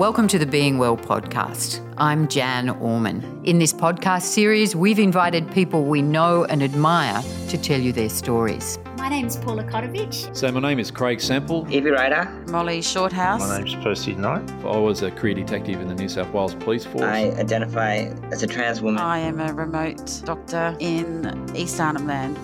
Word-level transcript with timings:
Welcome 0.00 0.28
to 0.28 0.38
the 0.38 0.46
Being 0.46 0.78
Well 0.78 0.96
podcast. 0.96 1.86
I'm 1.98 2.26
Jan 2.26 2.70
Orman. 2.70 3.42
In 3.44 3.58
this 3.58 3.74
podcast 3.74 4.22
series, 4.22 4.74
we've 4.74 4.98
invited 4.98 5.52
people 5.52 5.84
we 5.84 6.00
know 6.00 6.46
and 6.46 6.62
admire 6.62 7.22
to 7.50 7.58
tell 7.58 7.78
you 7.78 7.92
their 7.92 8.08
stories. 8.08 8.78
My 8.96 9.10
name's 9.10 9.36
Paula 9.36 9.62
Kotovich. 9.62 10.34
So 10.34 10.50
my 10.52 10.60
name 10.60 10.78
is 10.78 10.90
Craig 10.90 11.20
Sample. 11.20 11.66
Evie 11.70 11.90
Ryder. 11.90 12.24
Molly 12.48 12.80
Shorthouse. 12.80 13.40
My 13.40 13.58
name's 13.58 13.74
Percy 13.84 14.14
Knight. 14.14 14.50
I 14.64 14.78
was 14.78 15.02
a 15.02 15.10
career 15.10 15.34
detective 15.34 15.82
in 15.82 15.88
the 15.88 15.94
New 15.94 16.08
South 16.08 16.32
Wales 16.32 16.54
Police 16.54 16.86
Force. 16.86 17.02
I 17.02 17.32
identify 17.32 17.96
as 18.32 18.42
a 18.42 18.46
trans 18.46 18.80
woman. 18.80 19.02
I 19.02 19.18
am 19.18 19.38
a 19.38 19.52
remote 19.52 20.22
doctor 20.24 20.74
in 20.80 21.54
East 21.54 21.78
Arnhem 21.78 22.06
Land. 22.06 22.38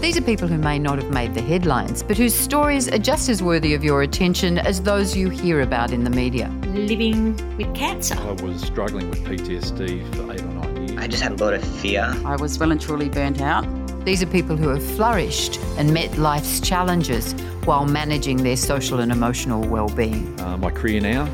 These 0.00 0.16
are 0.16 0.22
people 0.22 0.48
who 0.48 0.56
may 0.56 0.78
not 0.78 0.96
have 0.96 1.10
made 1.10 1.34
the 1.34 1.42
headlines, 1.42 2.02
but 2.02 2.16
whose 2.16 2.34
stories 2.34 2.88
are 2.88 2.98
just 2.98 3.28
as 3.28 3.42
worthy 3.42 3.74
of 3.74 3.84
your 3.84 4.00
attention 4.00 4.56
as 4.56 4.80
those 4.80 5.14
you 5.14 5.28
hear 5.28 5.60
about 5.60 5.92
in 5.92 6.04
the 6.04 6.10
media. 6.10 6.48
Living 6.68 7.36
with 7.58 7.74
cancer. 7.74 8.14
I 8.18 8.32
was 8.42 8.62
struggling 8.62 9.10
with 9.10 9.22
PTSD 9.24 10.14
for 10.14 10.32
eight 10.32 10.40
or 10.40 10.46
nine 10.46 10.88
years. 10.88 10.98
I 10.98 11.06
just 11.06 11.22
had 11.22 11.32
a 11.32 11.44
lot 11.44 11.52
of 11.52 11.62
fear. 11.62 12.14
I 12.24 12.36
was 12.36 12.58
well 12.58 12.72
and 12.72 12.80
truly 12.80 13.10
burnt 13.10 13.42
out. 13.42 13.66
These 14.06 14.22
are 14.22 14.26
people 14.26 14.56
who 14.56 14.70
have 14.70 14.82
flourished 14.96 15.60
and 15.76 15.92
met 15.92 16.16
life's 16.16 16.60
challenges 16.60 17.34
while 17.66 17.84
managing 17.84 18.38
their 18.38 18.56
social 18.56 19.00
and 19.00 19.12
emotional 19.12 19.68
well-being. 19.68 20.40
Uh, 20.40 20.56
my 20.56 20.70
career 20.70 21.02
now 21.02 21.28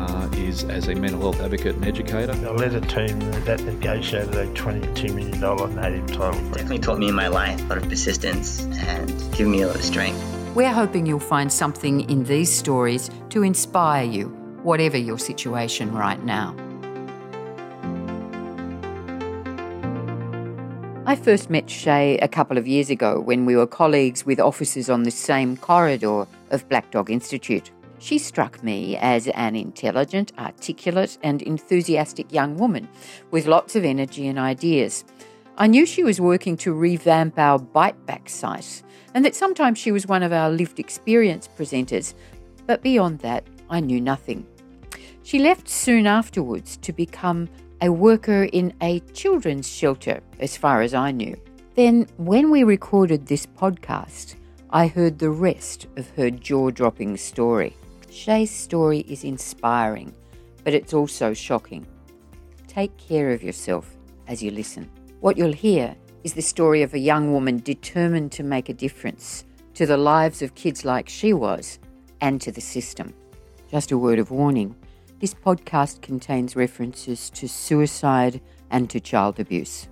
uh, 0.00 0.28
is 0.34 0.64
as 0.64 0.88
a 0.88 0.94
mental 0.94 1.20
health 1.20 1.40
advocate 1.40 1.76
and 1.76 1.84
educator. 1.84 2.32
I 2.32 2.50
led 2.52 2.74
a 2.74 2.80
team 2.80 3.18
that 3.44 3.60
negotiated 3.62 4.34
a 4.34 4.46
$22 4.54 5.14
million 5.14 5.76
native 5.76 6.06
title. 6.06 6.40
Definitely 6.50 6.78
taught 6.78 6.98
me 6.98 7.08
in 7.08 7.14
my 7.14 7.28
life 7.28 7.60
a 7.62 7.66
lot 7.66 7.78
of 7.78 7.88
persistence 7.88 8.64
and 8.64 9.10
given 9.32 9.52
me 9.52 9.62
a 9.62 9.66
lot 9.66 9.76
of 9.76 9.82
strength. 9.82 10.20
We're 10.54 10.72
hoping 10.72 11.06
you'll 11.06 11.20
find 11.20 11.52
something 11.52 12.08
in 12.10 12.24
these 12.24 12.50
stories 12.50 13.10
to 13.30 13.42
inspire 13.42 14.04
you, 14.04 14.28
whatever 14.62 14.96
your 14.96 15.18
situation 15.18 15.92
right 15.92 16.22
now. 16.24 16.56
I 21.06 21.16
first 21.16 21.50
met 21.50 21.68
Shai 21.68 22.18
a 22.22 22.28
couple 22.28 22.56
of 22.56 22.68
years 22.68 22.88
ago 22.88 23.20
when 23.20 23.44
we 23.44 23.56
were 23.56 23.66
colleagues 23.66 24.24
with 24.24 24.38
officers 24.38 24.88
on 24.88 25.02
the 25.02 25.10
same 25.10 25.56
corridor 25.56 26.26
of 26.50 26.68
Black 26.68 26.90
Dog 26.90 27.10
Institute. 27.10 27.70
She 28.00 28.18
struck 28.18 28.64
me 28.64 28.96
as 28.96 29.28
an 29.28 29.54
intelligent, 29.54 30.32
articulate, 30.38 31.18
and 31.22 31.42
enthusiastic 31.42 32.32
young 32.32 32.56
woman 32.56 32.88
with 33.30 33.46
lots 33.46 33.76
of 33.76 33.84
energy 33.84 34.26
and 34.26 34.38
ideas. 34.38 35.04
I 35.58 35.66
knew 35.66 35.84
she 35.84 36.02
was 36.02 36.18
working 36.18 36.56
to 36.58 36.72
revamp 36.72 37.38
our 37.38 37.58
BiteBack 37.58 38.30
site 38.30 38.82
and 39.12 39.22
that 39.26 39.34
sometimes 39.34 39.78
she 39.78 39.92
was 39.92 40.06
one 40.06 40.22
of 40.22 40.32
our 40.32 40.48
lived 40.50 40.80
experience 40.80 41.46
presenters, 41.46 42.14
but 42.66 42.82
beyond 42.82 43.18
that, 43.18 43.44
I 43.68 43.80
knew 43.80 44.00
nothing. 44.00 44.46
She 45.22 45.38
left 45.38 45.68
soon 45.68 46.06
afterwards 46.06 46.78
to 46.78 46.94
become 46.94 47.50
a 47.82 47.90
worker 47.90 48.44
in 48.44 48.72
a 48.80 49.00
children's 49.12 49.68
shelter, 49.68 50.22
as 50.38 50.56
far 50.56 50.80
as 50.80 50.94
I 50.94 51.10
knew. 51.10 51.38
Then, 51.74 52.06
when 52.16 52.50
we 52.50 52.64
recorded 52.64 53.26
this 53.26 53.44
podcast, 53.44 54.36
I 54.70 54.86
heard 54.86 55.18
the 55.18 55.30
rest 55.30 55.86
of 55.96 56.08
her 56.10 56.30
jaw 56.30 56.70
dropping 56.70 57.18
story. 57.18 57.76
Shai's 58.10 58.50
story 58.50 59.00
is 59.00 59.24
inspiring, 59.24 60.12
but 60.64 60.74
it's 60.74 60.92
also 60.92 61.32
shocking. 61.32 61.86
Take 62.66 62.96
care 62.96 63.30
of 63.30 63.42
yourself 63.42 63.96
as 64.26 64.42
you 64.42 64.50
listen. 64.50 64.90
What 65.20 65.36
you'll 65.36 65.52
hear 65.52 65.96
is 66.24 66.34
the 66.34 66.42
story 66.42 66.82
of 66.82 66.92
a 66.92 66.98
young 66.98 67.32
woman 67.32 67.58
determined 67.58 68.32
to 68.32 68.42
make 68.42 68.68
a 68.68 68.74
difference 68.74 69.44
to 69.74 69.86
the 69.86 69.96
lives 69.96 70.42
of 70.42 70.54
kids 70.54 70.84
like 70.84 71.08
she 71.08 71.32
was 71.32 71.78
and 72.20 72.40
to 72.40 72.52
the 72.52 72.60
system. 72.60 73.14
Just 73.70 73.92
a 73.92 73.98
word 73.98 74.18
of 74.18 74.30
warning 74.30 74.74
this 75.20 75.34
podcast 75.34 76.00
contains 76.00 76.56
references 76.56 77.28
to 77.30 77.46
suicide 77.46 78.40
and 78.70 78.88
to 78.88 78.98
child 78.98 79.38
abuse. 79.38 79.86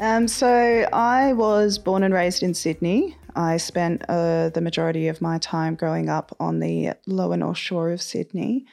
Um, 0.00 0.26
so, 0.26 0.88
I 0.92 1.32
was 1.34 1.78
born 1.78 2.02
and 2.02 2.12
raised 2.12 2.42
in 2.42 2.52
Sydney. 2.52 3.16
I 3.34 3.56
spent 3.56 4.04
uh, 4.08 4.50
the 4.50 4.60
majority 4.60 5.08
of 5.08 5.20
my 5.20 5.38
time 5.38 5.74
growing 5.74 6.08
up 6.08 6.34
on 6.40 6.60
the 6.60 6.94
lower 7.06 7.36
north 7.36 7.58
shore 7.58 7.90
of 7.90 8.02
Sydney. 8.02 8.66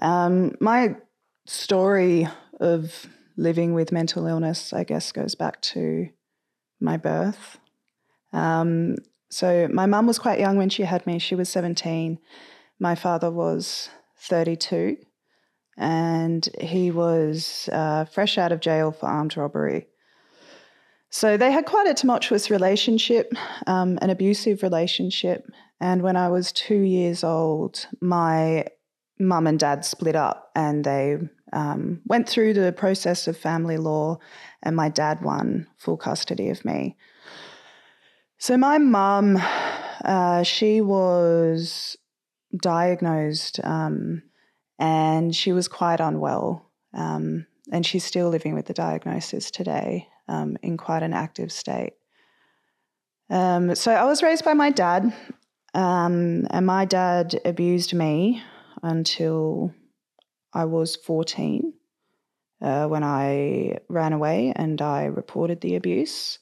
Um, 0.00 0.54
my 0.60 0.96
story 1.46 2.28
of 2.60 3.06
living 3.36 3.74
with 3.74 3.92
mental 3.92 4.26
illness, 4.26 4.72
I 4.72 4.84
guess, 4.84 5.12
goes 5.12 5.34
back 5.34 5.60
to 5.62 6.08
my 6.80 6.96
birth. 6.96 7.58
Um, 8.32 8.96
so, 9.30 9.68
my 9.68 9.86
mum 9.86 10.06
was 10.06 10.18
quite 10.18 10.40
young 10.40 10.56
when 10.56 10.68
she 10.68 10.82
had 10.82 11.06
me, 11.06 11.18
she 11.18 11.34
was 11.34 11.48
17. 11.48 12.18
My 12.78 12.94
father 12.94 13.30
was 13.30 13.88
32, 14.18 14.98
and 15.76 16.48
he 16.60 16.90
was 16.90 17.68
uh, 17.72 18.04
fresh 18.04 18.36
out 18.36 18.52
of 18.52 18.60
jail 18.60 18.92
for 18.92 19.06
armed 19.06 19.36
robbery. 19.36 19.86
So 21.14 21.36
they 21.36 21.52
had 21.52 21.66
quite 21.66 21.86
a 21.86 21.92
tumultuous 21.92 22.50
relationship, 22.50 23.34
um, 23.66 23.98
an 24.00 24.08
abusive 24.08 24.62
relationship. 24.62 25.46
And 25.78 26.00
when 26.00 26.16
I 26.16 26.30
was 26.30 26.52
two 26.52 26.80
years 26.80 27.22
old, 27.22 27.86
my 28.00 28.64
mum 29.20 29.46
and 29.46 29.58
dad 29.58 29.84
split 29.84 30.16
up 30.16 30.50
and 30.56 30.82
they 30.82 31.18
um, 31.52 32.00
went 32.06 32.30
through 32.30 32.54
the 32.54 32.72
process 32.72 33.28
of 33.28 33.36
family 33.36 33.76
law, 33.76 34.16
and 34.62 34.74
my 34.74 34.88
dad 34.88 35.20
won 35.20 35.66
full 35.76 35.98
custody 35.98 36.48
of 36.48 36.64
me. 36.64 36.96
So 38.38 38.56
my 38.56 38.78
mum, 38.78 39.38
uh, 40.02 40.44
she 40.44 40.80
was 40.80 41.94
diagnosed 42.56 43.60
um, 43.62 44.22
and 44.78 45.36
she 45.36 45.52
was 45.52 45.68
quite 45.68 46.00
unwell. 46.00 46.70
Um, 46.94 47.46
and 47.70 47.84
she's 47.84 48.04
still 48.04 48.30
living 48.30 48.54
with 48.54 48.64
the 48.64 48.74
diagnosis 48.74 49.50
today 49.50 50.08
um, 50.28 50.56
in 50.62 50.76
quite 50.76 51.02
an 51.02 51.12
active 51.12 51.52
state. 51.52 51.94
Um, 53.30 53.74
so 53.74 53.92
I 53.92 54.04
was 54.04 54.22
raised 54.22 54.44
by 54.44 54.54
my 54.54 54.70
dad, 54.70 55.14
um, 55.74 56.46
and 56.50 56.66
my 56.66 56.84
dad 56.84 57.40
abused 57.44 57.94
me 57.94 58.42
until 58.82 59.72
I 60.52 60.66
was 60.66 60.96
14 60.96 61.72
uh, 62.60 62.86
when 62.86 63.02
I 63.02 63.78
ran 63.88 64.12
away 64.12 64.52
and 64.54 64.80
I 64.80 65.04
reported 65.04 65.60
the 65.60 65.76
abuse. 65.76 66.38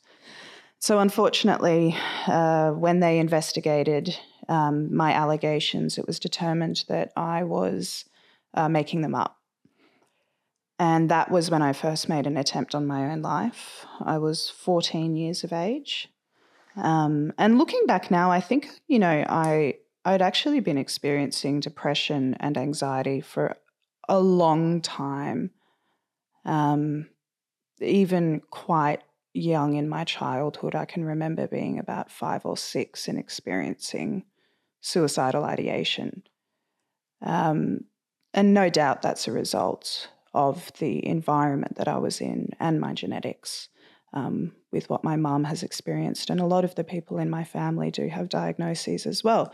So, 0.78 0.98
unfortunately, 0.98 1.94
uh, 2.26 2.70
when 2.70 3.00
they 3.00 3.18
investigated 3.18 4.16
um, 4.48 4.94
my 4.94 5.12
allegations, 5.12 5.98
it 5.98 6.06
was 6.06 6.18
determined 6.18 6.84
that 6.88 7.12
I 7.16 7.44
was 7.44 8.06
uh, 8.54 8.68
making 8.68 9.02
them 9.02 9.14
up. 9.14 9.39
And 10.80 11.10
that 11.10 11.30
was 11.30 11.50
when 11.50 11.60
I 11.60 11.74
first 11.74 12.08
made 12.08 12.26
an 12.26 12.38
attempt 12.38 12.74
on 12.74 12.86
my 12.86 13.12
own 13.12 13.20
life. 13.20 13.84
I 14.00 14.16
was 14.16 14.48
14 14.48 15.14
years 15.14 15.44
of 15.44 15.52
age. 15.52 16.08
Um, 16.74 17.34
and 17.36 17.58
looking 17.58 17.84
back 17.86 18.10
now, 18.10 18.30
I 18.30 18.40
think, 18.40 18.70
you 18.88 18.98
know, 18.98 19.26
I, 19.28 19.74
I'd 20.06 20.22
actually 20.22 20.60
been 20.60 20.78
experiencing 20.78 21.60
depression 21.60 22.34
and 22.40 22.56
anxiety 22.56 23.20
for 23.20 23.58
a 24.08 24.20
long 24.20 24.80
time, 24.80 25.50
um, 26.46 27.10
even 27.82 28.40
quite 28.50 29.02
young 29.34 29.74
in 29.74 29.86
my 29.86 30.04
childhood. 30.04 30.74
I 30.74 30.86
can 30.86 31.04
remember 31.04 31.46
being 31.46 31.78
about 31.78 32.10
five 32.10 32.46
or 32.46 32.56
six 32.56 33.06
and 33.06 33.18
experiencing 33.18 34.24
suicidal 34.80 35.44
ideation. 35.44 36.22
Um, 37.20 37.84
and 38.32 38.54
no 38.54 38.70
doubt 38.70 39.02
that's 39.02 39.28
a 39.28 39.32
result 39.32 40.08
of 40.32 40.72
the 40.78 41.04
environment 41.06 41.76
that 41.76 41.88
I 41.88 41.98
was 41.98 42.20
in 42.20 42.50
and 42.60 42.80
my 42.80 42.92
genetics 42.92 43.68
um, 44.12 44.52
with 44.72 44.88
what 44.90 45.04
my 45.04 45.16
mum 45.16 45.44
has 45.44 45.62
experienced. 45.62 46.30
And 46.30 46.40
a 46.40 46.46
lot 46.46 46.64
of 46.64 46.74
the 46.74 46.84
people 46.84 47.18
in 47.18 47.30
my 47.30 47.44
family 47.44 47.90
do 47.90 48.08
have 48.08 48.28
diagnoses 48.28 49.06
as 49.06 49.22
well. 49.24 49.52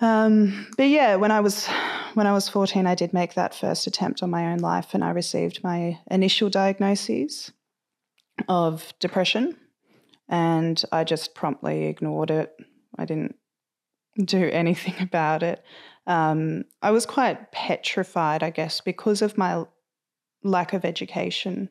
Um, 0.00 0.66
but 0.76 0.88
yeah, 0.88 1.16
when 1.16 1.30
I 1.30 1.40
was 1.40 1.66
when 2.14 2.26
I 2.26 2.32
was 2.32 2.48
14, 2.48 2.86
I 2.86 2.94
did 2.94 3.12
make 3.12 3.34
that 3.34 3.54
first 3.54 3.86
attempt 3.86 4.22
on 4.22 4.30
my 4.30 4.50
own 4.50 4.58
life, 4.58 4.94
and 4.94 5.04
I 5.04 5.10
received 5.10 5.62
my 5.62 5.98
initial 6.10 6.48
diagnoses 6.48 7.52
of 8.48 8.94
depression, 8.98 9.56
and 10.28 10.82
I 10.90 11.04
just 11.04 11.34
promptly 11.34 11.84
ignored 11.84 12.30
it. 12.30 12.56
I 12.98 13.04
didn't 13.04 13.36
do 14.24 14.48
anything 14.50 14.94
about 15.00 15.42
it. 15.42 15.62
Um, 16.10 16.64
I 16.82 16.90
was 16.90 17.06
quite 17.06 17.52
petrified, 17.52 18.42
I 18.42 18.50
guess, 18.50 18.80
because 18.80 19.22
of 19.22 19.38
my 19.38 19.64
lack 20.42 20.72
of 20.72 20.84
education 20.84 21.68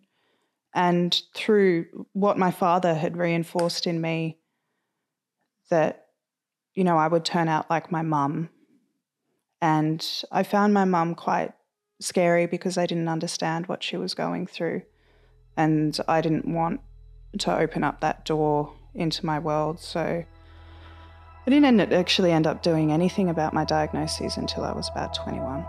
and 0.74 1.22
through 1.36 2.06
what 2.14 2.38
my 2.38 2.50
father 2.50 2.94
had 2.94 3.18
reinforced 3.18 3.86
in 3.86 4.00
me 4.00 4.38
that, 5.70 6.06
you 6.74 6.86
know, 6.86 6.98
I 6.98 7.10
would 7.10 7.26
turn 7.26 7.50
out 7.50 7.70
like 7.70 7.92
my 7.92 8.02
mum. 8.02 8.50
And 9.62 10.08
I 10.32 10.44
found 10.44 10.74
my 10.74 10.86
mum 10.86 11.16
quite 11.16 11.52
scary 12.00 12.46
because 12.46 12.78
I 12.78 12.86
didn't 12.86 13.10
understand 13.10 13.68
what 13.68 13.84
she 13.84 13.98
was 13.98 14.14
going 14.14 14.48
through. 14.48 14.84
And 15.58 16.00
I 16.08 16.22
didn't 16.22 16.48
want 16.48 16.80
to 17.40 17.58
open 17.58 17.84
up 17.84 18.00
that 18.00 18.24
door 18.24 18.74
into 18.96 19.26
my 19.26 19.38
world. 19.38 19.82
So 19.82 20.24
I 21.50 21.52
didn't 21.52 21.92
actually 21.94 22.32
end 22.32 22.46
up 22.46 22.62
doing 22.62 22.92
anything 22.92 23.28
about 23.28 23.56
my 23.56 23.66
diagnoses 23.66 24.38
until 24.38 24.64
I 24.64 24.72
was 24.72 24.88
about 24.88 25.16
21. 25.16 25.66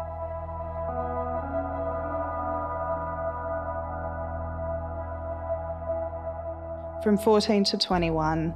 From 7.02 7.16
14 7.16 7.64
to 7.64 7.78
21, 7.78 8.54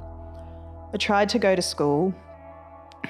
I 0.93 0.97
tried 0.97 1.29
to 1.29 1.39
go 1.39 1.55
to 1.55 1.63
school. 1.63 2.13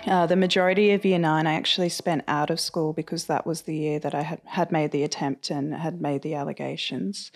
Uh, 0.08 0.26
the 0.26 0.38
majority 0.38 0.92
of 0.92 1.04
year 1.04 1.20
nine, 1.20 1.46
I 1.46 1.56
actually 1.56 1.90
spent 1.90 2.24
out 2.26 2.50
of 2.50 2.58
school 2.62 2.94
because 2.94 3.26
that 3.26 3.46
was 3.46 3.64
the 3.64 3.76
year 3.76 4.00
that 4.00 4.16
I 4.16 4.22
had, 4.22 4.40
had 4.46 4.72
made 4.72 4.92
the 4.92 5.04
attempt 5.04 5.50
and 5.50 5.74
had 5.74 6.00
made 6.00 6.22
the 6.22 6.36
allegations. 6.36 7.34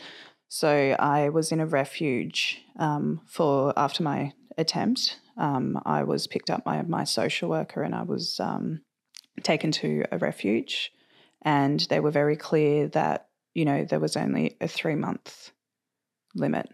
So 0.47 0.95
I 0.97 1.27
was 1.27 1.51
in 1.51 1.59
a 1.59 1.65
refuge 1.65 2.61
um, 2.77 3.19
for 3.25 3.73
after 3.75 4.01
my 4.01 4.31
attempt. 4.57 5.17
Um, 5.39 5.81
I 5.85 6.03
was 6.03 6.27
picked 6.27 6.49
up 6.49 6.63
by 6.63 6.81
my 6.83 7.03
social 7.03 7.49
worker 7.49 7.81
and 7.81 7.95
I 7.95 8.03
was 8.03 8.39
um, 8.39 8.81
taken 9.41 9.71
to 9.73 10.05
a 10.11 10.17
refuge. 10.17 10.91
And 11.41 11.79
they 11.89 11.99
were 11.99 12.11
very 12.11 12.35
clear 12.35 12.87
that, 12.89 13.29
you 13.55 13.65
know, 13.65 13.85
there 13.85 13.99
was 13.99 14.15
only 14.17 14.57
a 14.61 14.67
three 14.67 14.95
month 14.95 15.51
limit. 16.35 16.69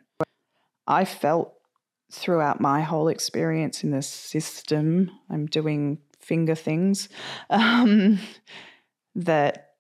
I 0.88 1.06
felt 1.06 1.53
throughout 2.12 2.59
my 2.59 2.81
whole 2.81 3.07
experience 3.07 3.83
in 3.83 3.91
the 3.91 4.01
system, 4.01 5.12
I'm 5.29 5.45
doing 5.45 6.00
finger 6.19 6.56
things, 6.56 7.07
um, 7.50 8.19
that 9.15 9.75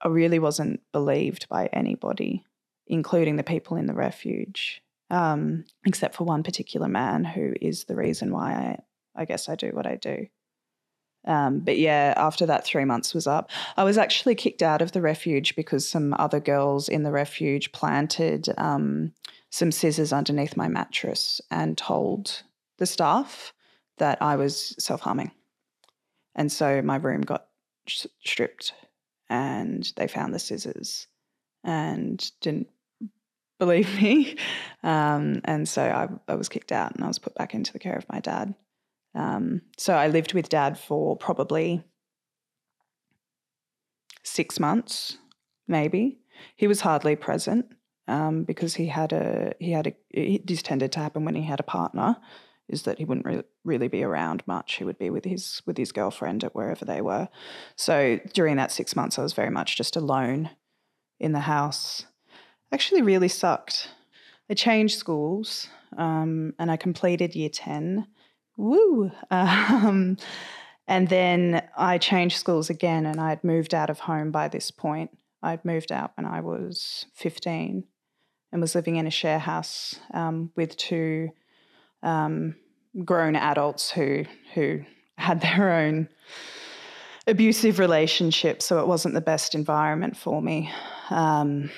I 0.00 0.08
really 0.08 0.38
wasn't 0.38 0.80
believed 0.92 1.48
by 1.48 1.66
anybody 1.72 2.44
including 2.86 3.36
the 3.36 3.42
people 3.42 3.76
in 3.76 3.86
the 3.86 3.94
refuge, 3.94 4.82
um, 5.12 5.64
except 5.86 6.14
for 6.16 6.24
one 6.24 6.42
particular 6.42 6.88
man 6.88 7.22
who 7.22 7.52
is 7.60 7.84
the 7.84 7.94
reason 7.94 8.32
why 8.32 8.52
I, 9.14 9.22
I 9.22 9.24
guess 9.26 9.48
I 9.48 9.54
do 9.54 9.68
what 9.68 9.86
I 9.86 9.96
do. 9.96 10.26
Um, 11.24 11.60
but 11.60 11.78
yeah, 11.78 12.14
after 12.16 12.46
that 12.46 12.64
three 12.64 12.86
months 12.86 13.14
was 13.14 13.26
up, 13.26 13.50
I 13.76 13.84
was 13.84 13.98
actually 13.98 14.34
kicked 14.34 14.62
out 14.62 14.82
of 14.82 14.92
the 14.92 15.02
refuge 15.02 15.54
because 15.54 15.88
some 15.88 16.14
other 16.18 16.40
girls 16.40 16.88
in 16.88 17.04
the 17.04 17.12
refuge 17.12 17.70
planted 17.72 18.48
um, 18.56 19.12
some 19.50 19.70
scissors 19.70 20.12
underneath 20.12 20.56
my 20.56 20.66
mattress 20.66 21.40
and 21.50 21.78
told 21.78 22.42
the 22.78 22.86
staff 22.86 23.52
that 23.98 24.20
I 24.20 24.34
was 24.36 24.74
self 24.78 25.02
harming. 25.02 25.30
And 26.34 26.50
so 26.50 26.80
my 26.80 26.96
room 26.96 27.20
got 27.20 27.48
stripped 27.86 28.72
and 29.28 29.92
they 29.96 30.08
found 30.08 30.34
the 30.34 30.38
scissors 30.38 31.06
and 31.62 32.30
didn't 32.40 32.68
believe 33.62 34.00
me. 34.00 34.36
Um, 34.84 35.42
and 35.44 35.68
so 35.68 35.80
I, 35.80 36.08
I, 36.26 36.34
was 36.34 36.48
kicked 36.48 36.72
out 36.72 36.96
and 36.96 37.04
I 37.04 37.06
was 37.06 37.20
put 37.20 37.36
back 37.36 37.54
into 37.54 37.72
the 37.72 37.78
care 37.78 37.94
of 37.94 38.04
my 38.10 38.18
dad. 38.18 38.52
Um, 39.14 39.62
so 39.78 39.94
I 39.94 40.08
lived 40.08 40.34
with 40.34 40.48
dad 40.48 40.76
for 40.76 41.16
probably 41.16 41.84
six 44.24 44.58
months, 44.58 45.18
maybe. 45.68 46.18
He 46.56 46.66
was 46.66 46.80
hardly 46.80 47.14
present 47.14 47.66
um, 48.08 48.42
because 48.42 48.74
he 48.74 48.88
had 48.88 49.12
a 49.12 49.52
he 49.60 49.70
had 49.70 49.94
a 50.12 50.40
this 50.44 50.62
tended 50.62 50.90
to 50.92 50.98
happen 50.98 51.24
when 51.24 51.36
he 51.36 51.42
had 51.42 51.60
a 51.60 51.62
partner 51.78 52.16
is 52.68 52.82
that 52.82 52.98
he 52.98 53.04
wouldn't 53.04 53.26
re- 53.26 53.44
really 53.62 53.86
be 53.86 54.02
around 54.02 54.42
much. 54.48 54.74
He 54.74 54.84
would 54.84 54.98
be 54.98 55.10
with 55.10 55.24
his 55.24 55.62
with 55.64 55.78
his 55.78 55.92
girlfriend 55.92 56.42
at 56.42 56.56
wherever 56.56 56.84
they 56.84 57.02
were. 57.02 57.28
So 57.76 58.18
during 58.34 58.56
that 58.56 58.72
six 58.72 58.96
months, 58.96 59.16
I 59.16 59.22
was 59.22 59.32
very 59.32 59.50
much 59.50 59.76
just 59.76 59.94
alone 59.94 60.50
in 61.20 61.30
the 61.30 61.40
house 61.40 62.04
actually 62.72 63.02
really 63.02 63.28
sucked. 63.28 63.88
I 64.50 64.54
changed 64.54 64.98
schools 64.98 65.68
um, 65.96 66.54
and 66.58 66.70
I 66.70 66.76
completed 66.76 67.34
year 67.34 67.50
10. 67.50 68.06
Woo! 68.56 69.10
Um, 69.30 70.16
and 70.88 71.08
then 71.08 71.62
I 71.76 71.98
changed 71.98 72.36
schools 72.36 72.68
again 72.68 73.06
and 73.06 73.20
I 73.20 73.30
had 73.30 73.44
moved 73.44 73.72
out 73.72 73.88
of 73.88 74.00
home 74.00 74.30
by 74.30 74.48
this 74.48 74.70
point. 74.70 75.10
I'd 75.42 75.64
moved 75.64 75.92
out 75.92 76.12
when 76.16 76.26
I 76.26 76.40
was 76.40 77.06
15 77.14 77.84
and 78.50 78.60
was 78.60 78.74
living 78.74 78.96
in 78.96 79.06
a 79.06 79.10
share 79.10 79.38
house 79.38 79.98
um, 80.12 80.50
with 80.56 80.76
two 80.76 81.30
um, 82.02 82.56
grown 83.04 83.36
adults 83.36 83.90
who, 83.90 84.24
who 84.54 84.82
had 85.16 85.40
their 85.40 85.72
own 85.72 86.08
abusive 87.26 87.78
relationships, 87.78 88.64
so 88.64 88.80
it 88.80 88.86
wasn't 88.86 89.14
the 89.14 89.20
best 89.20 89.54
environment 89.54 90.16
for 90.16 90.42
me. 90.42 90.70
Um, 91.10 91.70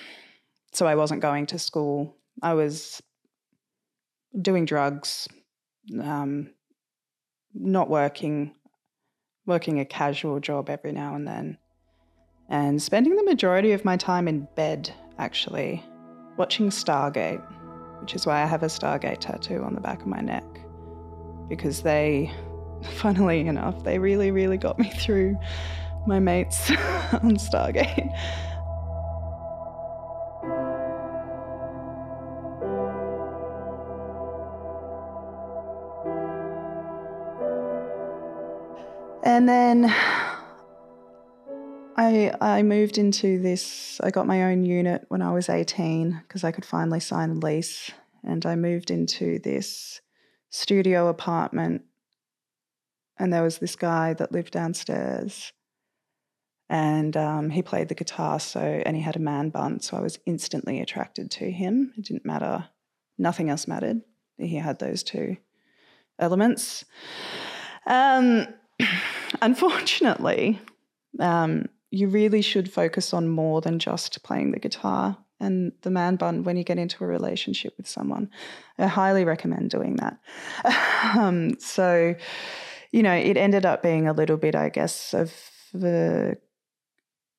so 0.74 0.86
I 0.86 0.94
wasn't 0.94 1.22
going 1.22 1.46
to 1.46 1.58
school. 1.58 2.16
I 2.42 2.54
was 2.54 3.00
doing 4.40 4.64
drugs, 4.64 5.28
um, 6.00 6.50
not 7.54 7.88
working, 7.88 8.54
working 9.46 9.80
a 9.80 9.84
casual 9.84 10.40
job 10.40 10.68
every 10.68 10.92
now 10.92 11.14
and 11.14 11.26
then, 11.26 11.58
and 12.48 12.82
spending 12.82 13.16
the 13.16 13.24
majority 13.24 13.72
of 13.72 13.84
my 13.84 13.96
time 13.96 14.28
in 14.28 14.48
bed, 14.56 14.92
actually, 15.18 15.82
watching 16.36 16.70
Stargate, 16.70 17.42
which 18.00 18.14
is 18.14 18.26
why 18.26 18.42
I 18.42 18.46
have 18.46 18.62
a 18.62 18.66
Stargate 18.66 19.20
tattoo 19.20 19.62
on 19.62 19.74
the 19.74 19.80
back 19.80 20.00
of 20.00 20.08
my 20.08 20.20
neck, 20.20 20.44
because 21.48 21.82
they 21.82 22.32
funnily 22.96 23.40
enough, 23.40 23.84
they 23.84 23.98
really, 23.98 24.30
really 24.30 24.56
got 24.56 24.78
me 24.78 24.90
through 24.90 25.36
my 26.06 26.18
mates 26.18 26.70
on 26.70 27.36
Stargate. 27.36 28.12
And 39.44 39.50
then 39.50 39.94
I 41.98 42.32
I 42.40 42.62
moved 42.62 42.96
into 42.96 43.38
this 43.38 44.00
I 44.02 44.10
got 44.10 44.26
my 44.26 44.44
own 44.44 44.64
unit 44.64 45.04
when 45.08 45.20
I 45.20 45.32
was 45.34 45.50
18 45.50 46.22
because 46.26 46.44
I 46.44 46.50
could 46.50 46.64
finally 46.64 46.98
sign 47.00 47.28
a 47.28 47.34
lease. 47.34 47.90
And 48.22 48.46
I 48.46 48.56
moved 48.56 48.90
into 48.90 49.38
this 49.40 50.00
studio 50.48 51.08
apartment. 51.08 51.82
And 53.18 53.30
there 53.30 53.42
was 53.42 53.58
this 53.58 53.76
guy 53.76 54.14
that 54.14 54.32
lived 54.32 54.54
downstairs. 54.54 55.52
And 56.70 57.14
um, 57.14 57.50
he 57.50 57.60
played 57.60 57.88
the 57.88 57.94
guitar 57.94 58.40
so 58.40 58.60
and 58.60 58.96
he 58.96 59.02
had 59.02 59.16
a 59.16 59.28
man 59.30 59.50
bun 59.50 59.78
so 59.80 59.98
i 59.98 60.00
was 60.00 60.18
instantly 60.24 60.80
attracted 60.80 61.30
to 61.32 61.50
him. 61.50 61.92
It 61.98 62.06
didn't 62.06 62.24
matter. 62.24 62.70
Nothing 63.18 63.50
else 63.50 63.68
mattered. 63.68 64.00
He 64.38 64.56
had 64.56 64.78
those 64.78 65.02
two 65.02 65.36
elements. 66.18 66.86
Um, 67.86 68.46
unfortunately 69.42 70.60
um, 71.20 71.66
you 71.90 72.08
really 72.08 72.42
should 72.42 72.72
focus 72.72 73.14
on 73.14 73.28
more 73.28 73.60
than 73.60 73.78
just 73.78 74.22
playing 74.22 74.50
the 74.50 74.58
guitar 74.58 75.16
and 75.40 75.72
the 75.82 75.90
man 75.90 76.16
bun 76.16 76.44
when 76.44 76.56
you 76.56 76.64
get 76.64 76.78
into 76.78 77.04
a 77.04 77.06
relationship 77.06 77.74
with 77.76 77.88
someone 77.88 78.30
i 78.78 78.86
highly 78.86 79.24
recommend 79.24 79.70
doing 79.70 79.96
that 79.96 80.18
um, 81.18 81.58
so 81.58 82.14
you 82.94 83.02
know, 83.02 83.12
it 83.12 83.36
ended 83.36 83.66
up 83.66 83.82
being 83.82 84.06
a 84.06 84.12
little 84.12 84.36
bit, 84.36 84.54
I 84.54 84.68
guess, 84.68 85.14
of 85.14 85.34
the 85.72 86.38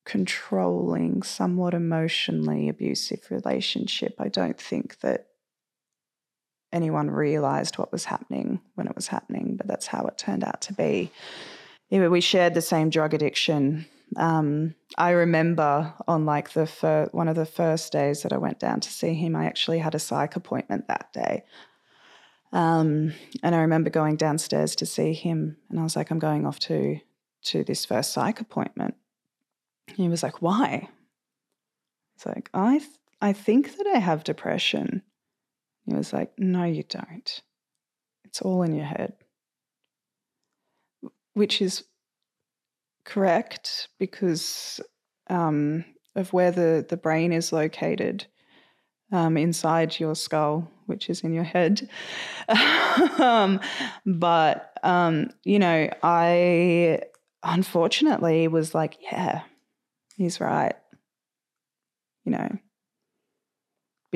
controlling, 0.04 1.22
somewhat 1.22 1.72
emotionally 1.72 2.68
abusive 2.68 3.26
relationship. 3.30 4.16
I 4.18 4.28
don't 4.28 4.60
think 4.60 5.00
that 5.00 5.28
anyone 6.72 7.10
realized 7.10 7.78
what 7.78 7.92
was 7.92 8.04
happening 8.04 8.60
when 8.74 8.86
it 8.86 8.94
was 8.94 9.08
happening, 9.08 9.56
but 9.56 9.66
that's 9.66 9.86
how 9.86 10.06
it 10.06 10.18
turned 10.18 10.44
out 10.44 10.60
to 10.62 10.72
be. 10.72 11.10
Yeah, 11.88 12.08
we 12.08 12.20
shared 12.20 12.54
the 12.54 12.62
same 12.62 12.90
drug 12.90 13.14
addiction. 13.14 13.86
Um, 14.16 14.74
I 14.98 15.10
remember 15.10 15.94
on 16.06 16.26
like 16.26 16.50
the 16.50 16.66
fir- 16.66 17.08
one 17.12 17.28
of 17.28 17.36
the 17.36 17.46
first 17.46 17.92
days 17.92 18.22
that 18.22 18.32
I 18.32 18.38
went 18.38 18.58
down 18.58 18.80
to 18.80 18.90
see 18.90 19.14
him, 19.14 19.36
I 19.36 19.46
actually 19.46 19.78
had 19.78 19.94
a 19.94 20.00
psych 20.00 20.36
appointment 20.36 20.88
that 20.88 21.12
day. 21.12 21.44
Um, 22.52 23.12
and 23.42 23.54
I 23.54 23.58
remember 23.58 23.90
going 23.90 24.16
downstairs 24.16 24.76
to 24.76 24.86
see 24.86 25.12
him, 25.12 25.56
and 25.68 25.78
I 25.78 25.82
was 25.82 25.96
like, 25.96 26.10
I'm 26.10 26.18
going 26.18 26.46
off 26.46 26.58
to 26.60 27.00
to 27.46 27.62
this 27.62 27.84
first 27.84 28.12
psych 28.12 28.40
appointment. 28.40 28.94
He 29.94 30.08
was 30.08 30.22
like, 30.22 30.42
Why? 30.42 30.88
It's 32.16 32.26
like, 32.26 32.50
I 32.54 32.78
th- 32.78 32.90
I 33.20 33.32
think 33.32 33.76
that 33.76 33.86
I 33.86 33.98
have 33.98 34.24
depression. 34.24 35.02
He 35.86 35.94
was 35.94 36.12
like, 36.12 36.32
No, 36.38 36.64
you 36.64 36.82
don't. 36.82 37.42
It's 38.24 38.42
all 38.42 38.62
in 38.62 38.74
your 38.74 38.86
head. 38.86 39.14
Which 41.34 41.62
is 41.62 41.84
correct 43.04 43.88
because 43.98 44.80
um, 45.28 45.84
of 46.14 46.32
where 46.32 46.50
the, 46.50 46.84
the 46.88 46.96
brain 46.96 47.32
is 47.32 47.52
located 47.52 48.26
um, 49.12 49.36
inside 49.36 49.98
your 50.00 50.14
skull, 50.16 50.70
which 50.86 51.08
is 51.08 51.20
in 51.20 51.32
your 51.32 51.44
head. 51.44 51.88
um, 53.18 53.60
but, 54.04 54.72
um, 54.82 55.30
you 55.44 55.58
know, 55.58 55.88
I 56.02 57.02
unfortunately 57.42 58.48
was 58.48 58.74
like, 58.74 58.96
yeah, 59.00 59.42
he's 60.16 60.40
right. 60.40 60.74
You 62.24 62.32
know, 62.32 62.58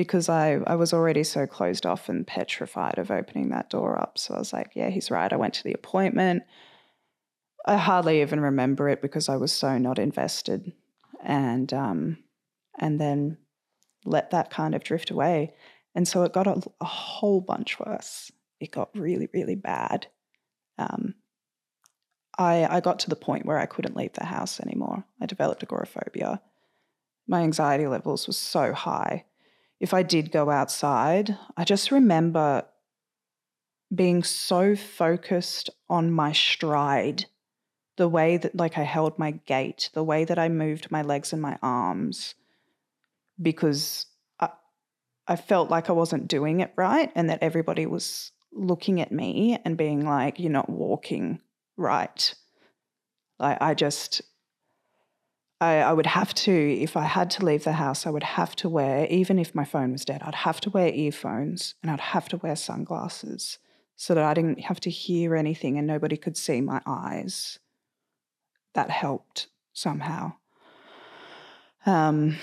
because 0.01 0.29
I, 0.29 0.53
I 0.65 0.73
was 0.73 0.93
already 0.93 1.23
so 1.23 1.45
closed 1.45 1.85
off 1.85 2.09
and 2.09 2.25
petrified 2.25 2.97
of 2.97 3.11
opening 3.11 3.49
that 3.49 3.69
door 3.69 4.01
up. 4.01 4.17
So 4.17 4.33
I 4.33 4.39
was 4.39 4.51
like, 4.51 4.71
yeah, 4.73 4.89
he's 4.89 5.11
right. 5.11 5.31
I 5.31 5.35
went 5.35 5.53
to 5.53 5.63
the 5.63 5.73
appointment. 5.73 6.41
I 7.67 7.77
hardly 7.77 8.19
even 8.21 8.39
remember 8.39 8.89
it 8.89 8.99
because 8.99 9.29
I 9.29 9.35
was 9.35 9.53
so 9.53 9.77
not 9.77 9.99
invested. 9.99 10.73
And 11.23 11.71
um, 11.71 12.17
and 12.79 12.99
then 12.99 13.37
let 14.03 14.31
that 14.31 14.49
kind 14.49 14.73
of 14.73 14.83
drift 14.83 15.11
away. 15.11 15.53
And 15.93 16.07
so 16.07 16.23
it 16.23 16.33
got 16.33 16.47
a, 16.47 16.59
a 16.81 16.85
whole 16.85 17.39
bunch 17.39 17.79
worse. 17.79 18.31
It 18.59 18.71
got 18.71 18.89
really, 18.97 19.29
really 19.35 19.53
bad. 19.53 20.07
Um, 20.79 21.13
I, 22.39 22.65
I 22.65 22.79
got 22.79 22.97
to 23.01 23.09
the 23.11 23.15
point 23.15 23.45
where 23.45 23.59
I 23.59 23.67
couldn't 23.67 23.95
leave 23.95 24.13
the 24.13 24.25
house 24.25 24.59
anymore. 24.59 25.05
I 25.21 25.27
developed 25.27 25.61
agoraphobia. 25.61 26.41
My 27.27 27.41
anxiety 27.41 27.85
levels 27.85 28.25
were 28.25 28.33
so 28.33 28.73
high. 28.73 29.25
If 29.81 29.95
I 29.95 30.03
did 30.03 30.31
go 30.31 30.51
outside, 30.51 31.35
I 31.57 31.63
just 31.63 31.89
remember 31.89 32.65
being 33.93 34.21
so 34.21 34.75
focused 34.75 35.71
on 35.89 36.11
my 36.11 36.33
stride, 36.33 37.25
the 37.97 38.07
way 38.07 38.37
that 38.37 38.55
like 38.55 38.77
I 38.77 38.83
held 38.83 39.17
my 39.17 39.31
gait, 39.31 39.89
the 39.95 40.03
way 40.03 40.23
that 40.23 40.37
I 40.37 40.49
moved 40.49 40.91
my 40.91 41.01
legs 41.01 41.33
and 41.33 41.41
my 41.41 41.57
arms, 41.63 42.35
because 43.41 44.05
I, 44.39 44.49
I 45.27 45.35
felt 45.35 45.71
like 45.71 45.89
I 45.89 45.93
wasn't 45.93 46.27
doing 46.27 46.59
it 46.59 46.73
right 46.75 47.11
and 47.15 47.31
that 47.31 47.41
everybody 47.41 47.87
was 47.87 48.33
looking 48.53 49.01
at 49.01 49.11
me 49.11 49.57
and 49.65 49.77
being 49.77 50.05
like, 50.05 50.39
you're 50.39 50.51
not 50.51 50.69
walking 50.69 51.39
right. 51.75 52.35
Like 53.39 53.57
I 53.59 53.73
just 53.73 54.21
I, 55.61 55.77
I 55.77 55.93
would 55.93 56.07
have 56.07 56.33
to, 56.33 56.51
if 56.51 56.97
I 56.97 57.03
had 57.03 57.29
to 57.31 57.45
leave 57.45 57.63
the 57.63 57.73
house, 57.73 58.07
I 58.07 58.09
would 58.09 58.23
have 58.23 58.55
to 58.57 58.67
wear, 58.67 59.05
even 59.11 59.37
if 59.37 59.53
my 59.53 59.63
phone 59.63 59.91
was 59.91 60.03
dead, 60.03 60.23
I'd 60.23 60.33
have 60.33 60.59
to 60.61 60.71
wear 60.71 60.89
earphones 60.89 61.75
and 61.83 61.91
I'd 61.91 61.99
have 61.99 62.27
to 62.29 62.37
wear 62.37 62.55
sunglasses 62.55 63.59
so 63.95 64.15
that 64.15 64.23
I 64.23 64.33
didn't 64.33 64.61
have 64.61 64.79
to 64.81 64.89
hear 64.89 65.35
anything 65.35 65.77
and 65.77 65.85
nobody 65.85 66.17
could 66.17 66.35
see 66.35 66.61
my 66.61 66.81
eyes. 66.87 67.59
That 68.73 68.89
helped 68.89 69.47
somehow. 69.71 70.33
Um, 71.85 72.37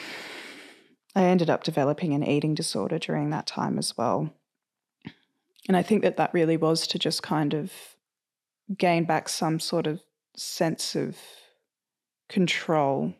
I 1.16 1.24
ended 1.24 1.50
up 1.50 1.64
developing 1.64 2.14
an 2.14 2.22
eating 2.22 2.54
disorder 2.54 3.00
during 3.00 3.30
that 3.30 3.46
time 3.46 3.78
as 3.78 3.98
well. 3.98 4.32
And 5.66 5.76
I 5.76 5.82
think 5.82 6.02
that 6.02 6.16
that 6.18 6.32
really 6.32 6.56
was 6.56 6.86
to 6.86 6.98
just 7.00 7.24
kind 7.24 7.52
of 7.52 7.72
gain 8.76 9.04
back 9.04 9.28
some 9.28 9.58
sort 9.58 9.88
of 9.88 10.00
sense 10.36 10.94
of 10.94 11.16
control. 12.28 13.14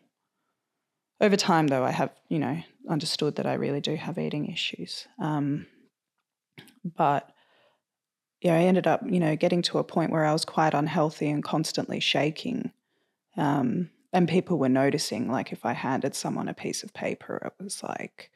Over 1.21 1.35
time, 1.35 1.67
though, 1.67 1.83
I 1.83 1.91
have, 1.91 2.11
you 2.29 2.39
know, 2.39 2.61
understood 2.89 3.35
that 3.35 3.45
I 3.45 3.55
really 3.55 3.81
do 3.81 3.95
have 3.95 4.17
eating 4.17 4.51
issues. 4.51 5.07
Um, 5.21 5.67
but 6.83 7.29
yeah, 8.41 8.55
I 8.55 8.61
ended 8.61 8.87
up, 8.87 9.01
you 9.05 9.19
know, 9.19 9.35
getting 9.35 9.61
to 9.63 9.79
a 9.79 9.83
point 9.83 10.11
where 10.11 10.25
I 10.25 10.31
was 10.31 10.45
quite 10.45 10.73
unhealthy 10.73 11.29
and 11.29 11.43
constantly 11.43 11.99
shaking. 11.99 12.71
Um, 13.35 13.89
and 14.13 14.27
people 14.27 14.57
were 14.57 14.69
noticing, 14.69 15.29
like, 15.29 15.51
if 15.51 15.65
I 15.65 15.73
handed 15.73 16.15
someone 16.15 16.47
a 16.47 16.53
piece 16.53 16.83
of 16.83 16.93
paper, 16.93 17.41
it 17.45 17.63
was 17.63 17.83
like 17.83 18.31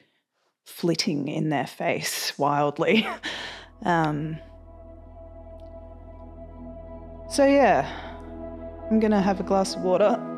flitting 0.65 1.27
in 1.27 1.50
their 1.50 1.68
face 1.68 2.38
wildly. 2.38 3.08
um, 3.86 4.38
so, 7.30 7.46
yeah, 7.46 7.89
I'm 8.92 9.00
gonna 9.00 9.22
have 9.22 9.39
a 9.39 9.44
glass 9.44 9.75
of 9.75 9.82
water. 9.82 10.33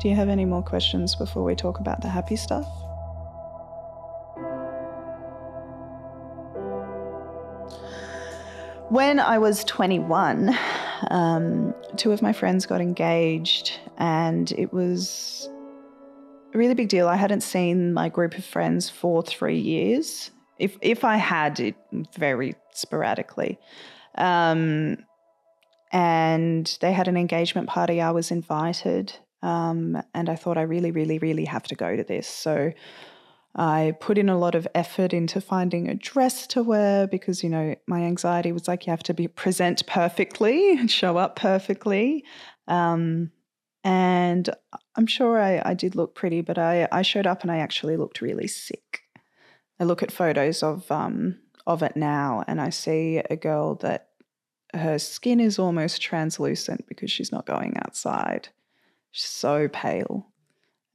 Do 0.00 0.10
you 0.10 0.14
have 0.14 0.28
any 0.28 0.44
more 0.44 0.62
questions 0.62 1.14
before 1.16 1.42
we 1.42 1.54
talk 1.56 1.80
about 1.80 2.00
the 2.00 2.08
happy 2.08 2.36
stuff? 2.36 2.66
When 8.88 9.18
I 9.18 9.38
was 9.38 9.64
21, 9.64 10.56
um, 11.10 11.74
two 11.96 12.12
of 12.12 12.22
my 12.22 12.32
friends 12.32 12.66
got 12.66 12.80
engaged, 12.80 13.80
and 13.98 14.52
it 14.52 14.72
was 14.72 15.48
really 16.56 16.74
big 16.74 16.88
deal. 16.88 17.08
I 17.08 17.16
hadn't 17.16 17.42
seen 17.42 17.92
my 17.92 18.08
group 18.08 18.36
of 18.36 18.44
friends 18.44 18.90
for 18.90 19.22
three 19.22 19.58
years. 19.58 20.30
If 20.58 20.76
if 20.80 21.04
I 21.04 21.16
had 21.16 21.60
it, 21.60 21.74
very 22.16 22.54
sporadically. 22.72 23.58
Um, 24.16 24.98
and 25.92 26.76
they 26.80 26.92
had 26.92 27.08
an 27.08 27.16
engagement 27.16 27.68
party. 27.68 28.00
I 28.00 28.10
was 28.10 28.30
invited, 28.30 29.16
um, 29.42 30.02
and 30.14 30.28
I 30.28 30.36
thought 30.36 30.58
I 30.58 30.62
really, 30.62 30.90
really, 30.90 31.18
really 31.18 31.44
have 31.44 31.64
to 31.64 31.74
go 31.74 31.96
to 31.96 32.02
this. 32.02 32.26
So 32.26 32.72
I 33.54 33.94
put 34.00 34.18
in 34.18 34.28
a 34.28 34.38
lot 34.38 34.54
of 34.54 34.68
effort 34.74 35.14
into 35.14 35.40
finding 35.40 35.88
a 35.88 35.94
dress 35.94 36.46
to 36.48 36.62
wear 36.62 37.06
because, 37.06 37.42
you 37.42 37.48
know, 37.48 37.74
my 37.86 38.02
anxiety 38.02 38.52
was 38.52 38.68
like, 38.68 38.86
you 38.86 38.90
have 38.90 39.02
to 39.04 39.14
be 39.14 39.28
present 39.28 39.86
perfectly 39.86 40.72
and 40.72 40.90
show 40.90 41.16
up 41.16 41.36
perfectly. 41.36 42.24
Um, 42.68 43.30
and 43.86 44.50
I'm 44.96 45.06
sure 45.06 45.40
I, 45.40 45.62
I 45.64 45.74
did 45.74 45.94
look 45.94 46.16
pretty, 46.16 46.40
but 46.40 46.58
I, 46.58 46.88
I 46.90 47.02
showed 47.02 47.24
up 47.24 47.42
and 47.42 47.52
I 47.52 47.58
actually 47.58 47.96
looked 47.96 48.20
really 48.20 48.48
sick. 48.48 49.02
I 49.78 49.84
look 49.84 50.02
at 50.02 50.10
photos 50.10 50.64
of 50.64 50.90
um, 50.90 51.38
of 51.68 51.84
it 51.84 51.96
now 51.96 52.42
and 52.48 52.60
I 52.60 52.70
see 52.70 53.18
a 53.18 53.36
girl 53.36 53.76
that 53.76 54.08
her 54.74 54.98
skin 54.98 55.38
is 55.38 55.60
almost 55.60 56.02
translucent 56.02 56.88
because 56.88 57.12
she's 57.12 57.30
not 57.30 57.46
going 57.46 57.76
outside. 57.76 58.48
She's 59.12 59.30
so 59.30 59.68
pale 59.68 60.32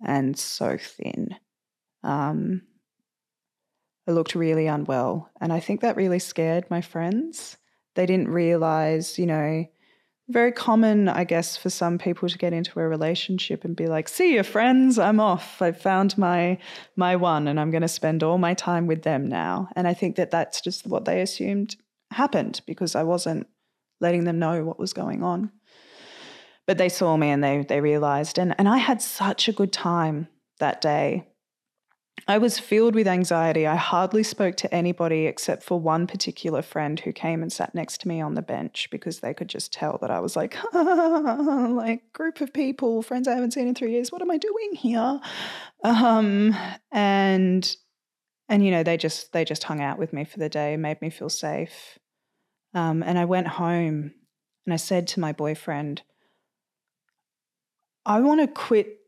and 0.06 0.38
so 0.38 0.78
thin. 0.78 1.38
Um, 2.04 2.64
I 4.06 4.12
looked 4.12 4.36
really 4.36 4.68
unwell, 4.68 5.30
and 5.40 5.54
I 5.54 5.62
think 5.62 5.80
that 5.82 5.96
really 5.96 6.20
scared 6.20 6.66
my 6.70 6.82
friends. 6.82 7.56
They 7.96 8.06
didn't 8.06 8.30
realize, 8.30 9.18
you 9.18 9.28
know, 9.28 9.66
very 10.30 10.52
common, 10.52 11.10
I 11.10 11.24
guess, 11.24 11.58
for 11.58 11.70
some 11.70 11.98
people 11.98 12.30
to 12.30 12.38
get 12.38 12.54
into 12.54 12.80
a 12.80 12.88
relationship 12.88 13.66
and 13.66 13.76
be 13.76 13.88
like, 13.88 14.08
"See 14.08 14.34
your 14.34 14.44
friends. 14.44 14.98
I'm 14.98 15.20
off. 15.20 15.62
I've 15.62 15.80
found 15.82 16.18
my 16.18 16.58
my 16.96 17.16
one, 17.16 17.48
and 17.48 17.60
I'm 17.60 17.72
going 17.72 17.82
to 17.82 17.88
spend 17.88 18.24
all 18.24 18.38
my 18.38 18.54
time 18.54 18.88
with 18.88 19.04
them 19.04 19.28
now." 19.28 19.70
And 19.76 19.88
I 19.88 19.94
think 19.94 20.16
that 20.16 20.32
that's 20.32 20.62
just 20.62 20.88
what 20.88 21.06
they 21.06 21.22
assumed 21.22 21.76
happened 22.12 22.62
because 22.66 22.96
I 22.96 23.04
wasn't 23.04 23.48
letting 24.00 24.24
them 24.24 24.40
know 24.40 24.64
what 24.64 24.80
was 24.80 24.94
going 24.94 25.24
on. 25.24 25.52
But 26.68 26.78
they 26.78 26.90
saw 26.90 27.18
me 27.18 27.30
and 27.30 27.44
they 27.44 27.66
they 27.68 27.82
realized, 27.82 28.38
and 28.38 28.56
and 28.58 28.70
I 28.70 28.78
had 28.78 29.02
such 29.02 29.48
a 29.48 29.54
good 29.54 29.74
time 29.74 30.28
that 30.60 30.82
day. 30.82 31.28
I 32.28 32.38
was 32.38 32.60
filled 32.60 32.96
with 32.96 33.08
anxiety. 33.08 33.66
I 33.66 33.76
hardly 33.76 34.24
spoke 34.24 34.56
to 34.58 34.74
anybody 34.74 35.26
except 35.26 35.64
for 35.64 35.80
one 35.80 36.08
particular 36.08 36.62
friend 36.62 37.00
who 37.00 37.12
came 37.12 37.42
and 37.42 37.52
sat 37.52 37.74
next 37.74 38.02
to 38.02 38.08
me 38.08 38.22
on 38.22 38.36
the 38.36 38.42
bench 38.42 38.90
because 38.92 39.20
they 39.20 39.34
could 39.34 39.50
just 39.50 39.74
tell 39.74 39.98
that 40.02 40.12
I 40.12 40.20
was 40.20 40.36
like, 40.36 40.56
like 40.74 42.14
group 42.14 42.40
of 42.42 42.54
people, 42.54 43.02
friends 43.02 43.28
I 43.28 43.34
haven't 43.34 43.52
seen 43.52 43.68
in 43.68 43.76
three 43.76 43.92
years. 43.92 44.12
What 44.12 44.22
am 44.22 44.32
I 44.32 44.38
doing 44.38 44.74
here? 44.74 45.20
Um, 45.84 46.56
and 46.92 47.76
and 48.48 48.66
you 48.66 48.72
know 48.72 48.84
they 48.84 48.98
just 48.98 49.34
they 49.34 49.44
just 49.44 49.64
hung 49.64 49.82
out 49.82 49.98
with 49.98 50.14
me 50.14 50.24
for 50.24 50.38
the 50.38 50.50
day, 50.50 50.78
made 50.78 51.02
me 51.02 51.10
feel 51.10 51.30
safe. 51.30 51.98
Um, 52.74 53.04
and 53.04 53.18
I 53.18 53.26
went 53.26 53.48
home 53.48 54.14
and 54.66 54.74
I 54.74 54.78
said 54.78 55.08
to 55.10 55.20
my 55.20 55.34
boyfriend, 55.34 56.04
I 58.06 58.22
want 58.22 58.42
to 58.42 58.48
quit 58.48 59.01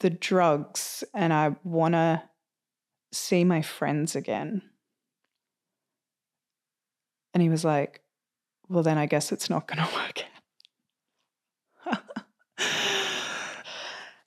the 0.00 0.10
drugs 0.10 1.04
and 1.14 1.32
I 1.32 1.56
want 1.64 1.94
to 1.94 2.22
see 3.12 3.44
my 3.44 3.62
friends 3.62 4.16
again. 4.16 4.62
And 7.32 7.42
he 7.42 7.48
was 7.48 7.64
like, 7.64 8.02
Well, 8.68 8.82
then 8.82 8.98
I 8.98 9.06
guess 9.06 9.32
it's 9.32 9.48
not 9.48 9.66
going 9.66 9.78
to 9.86 9.94
work 9.94 10.24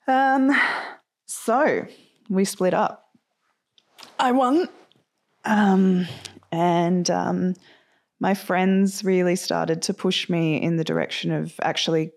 um, 0.06 0.50
so 1.26 1.86
we 2.28 2.44
split 2.44 2.74
up. 2.74 3.08
I 4.18 4.32
won. 4.32 4.68
Um, 5.44 6.06
and 6.52 7.08
um, 7.10 7.54
my 8.20 8.34
friends 8.34 9.04
really 9.04 9.36
started 9.36 9.82
to 9.82 9.94
push 9.94 10.28
me 10.28 10.60
in 10.60 10.76
the 10.76 10.84
direction 10.84 11.30
of 11.32 11.54
actually 11.62 12.12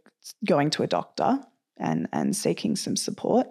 going 0.46 0.70
to 0.72 0.84
a 0.84 0.88
doctor 0.88 1.40
and, 1.80 2.08
and 2.12 2.36
seeking 2.36 2.76
some 2.76 2.96
support. 2.96 3.48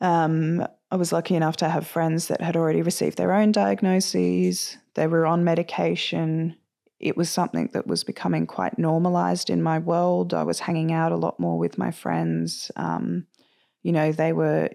Um, 0.00 0.66
I 0.90 0.96
was 0.96 1.12
lucky 1.12 1.34
enough 1.34 1.56
to 1.58 1.68
have 1.68 1.86
friends 1.86 2.28
that 2.28 2.40
had 2.40 2.56
already 2.56 2.82
received 2.82 3.16
their 3.16 3.32
own 3.32 3.52
diagnoses, 3.52 4.76
they 4.94 5.06
were 5.06 5.26
on 5.26 5.44
medication. 5.44 6.56
It 7.00 7.16
was 7.16 7.28
something 7.28 7.68
that 7.72 7.86
was 7.86 8.04
becoming 8.04 8.46
quite 8.46 8.78
normalized 8.78 9.50
in 9.50 9.62
my 9.62 9.78
world. 9.78 10.32
I 10.32 10.44
was 10.44 10.60
hanging 10.60 10.92
out 10.92 11.12
a 11.12 11.16
lot 11.16 11.40
more 11.40 11.58
with 11.58 11.76
my 11.76 11.90
friends. 11.90 12.70
Um, 12.76 13.26
you 13.82 13.92
know, 13.92 14.12
they 14.12 14.32
were 14.32 14.70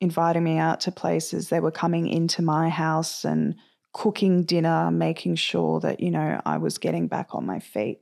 inviting 0.00 0.42
me 0.42 0.58
out 0.58 0.80
to 0.80 0.90
places, 0.90 1.48
they 1.48 1.60
were 1.60 1.70
coming 1.70 2.08
into 2.08 2.42
my 2.42 2.68
house 2.68 3.24
and 3.24 3.54
cooking 3.92 4.42
dinner, 4.42 4.90
making 4.90 5.36
sure 5.36 5.78
that, 5.78 6.00
you 6.00 6.10
know, 6.10 6.40
I 6.44 6.56
was 6.56 6.78
getting 6.78 7.06
back 7.06 7.34
on 7.36 7.46
my 7.46 7.60
feet. 7.60 8.00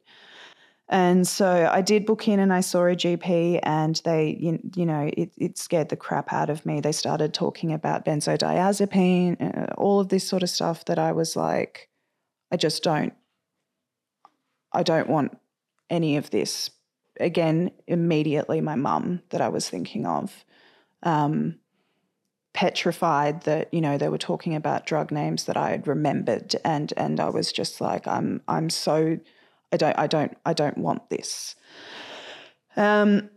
And 0.92 1.26
so 1.26 1.70
I 1.72 1.82
did 1.82 2.04
book 2.04 2.26
in 2.26 2.40
and 2.40 2.52
I 2.52 2.60
saw 2.60 2.84
a 2.86 2.96
GP 2.96 3.60
and 3.62 4.02
they, 4.04 4.36
you, 4.40 4.58
you 4.74 4.84
know, 4.84 5.08
it, 5.16 5.32
it 5.38 5.56
scared 5.56 5.88
the 5.88 5.96
crap 5.96 6.32
out 6.32 6.50
of 6.50 6.66
me. 6.66 6.80
They 6.80 6.90
started 6.90 7.32
talking 7.32 7.72
about 7.72 8.04
benzodiazepine, 8.04 9.40
uh, 9.40 9.72
all 9.74 10.00
of 10.00 10.08
this 10.08 10.28
sort 10.28 10.42
of 10.42 10.50
stuff 10.50 10.84
that 10.86 10.98
I 10.98 11.12
was 11.12 11.36
like, 11.36 11.88
I 12.50 12.56
just 12.56 12.82
don't, 12.82 13.12
I 14.72 14.82
don't 14.82 15.08
want 15.08 15.38
any 15.88 16.16
of 16.16 16.30
this. 16.30 16.70
Again, 17.20 17.70
immediately 17.86 18.60
my 18.60 18.74
mum 18.74 19.22
that 19.30 19.40
I 19.40 19.48
was 19.48 19.70
thinking 19.70 20.06
of. 20.06 20.44
Um, 21.04 21.60
petrified 22.52 23.42
that 23.42 23.72
you 23.72 23.80
know 23.80 23.96
they 23.96 24.08
were 24.08 24.18
talking 24.18 24.56
about 24.56 24.84
drug 24.84 25.12
names 25.12 25.44
that 25.44 25.56
I 25.56 25.70
had 25.70 25.86
remembered 25.86 26.56
and 26.64 26.92
and 26.96 27.20
I 27.20 27.28
was 27.28 27.52
just 27.52 27.80
like 27.80 28.08
I'm 28.08 28.42
I'm 28.48 28.68
so 28.68 29.20
I 29.72 29.76
don't 29.76 29.98
I 29.98 30.06
don't 30.06 30.36
I 30.44 30.52
don't 30.52 30.78
want 30.78 31.08
this. 31.10 31.54
Um 32.76 33.30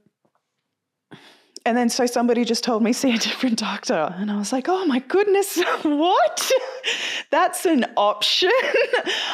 and 1.65 1.77
then 1.77 1.89
so 1.89 2.05
somebody 2.05 2.43
just 2.43 2.63
told 2.63 2.83
me 2.83 2.93
see 2.93 3.13
a 3.13 3.17
different 3.17 3.57
doctor 3.57 4.13
and 4.17 4.29
i 4.29 4.37
was 4.37 4.51
like 4.51 4.67
oh 4.67 4.85
my 4.85 4.99
goodness 4.99 5.61
what? 5.83 6.51
That's 7.31 7.65
an 7.65 7.85
option. 7.97 8.51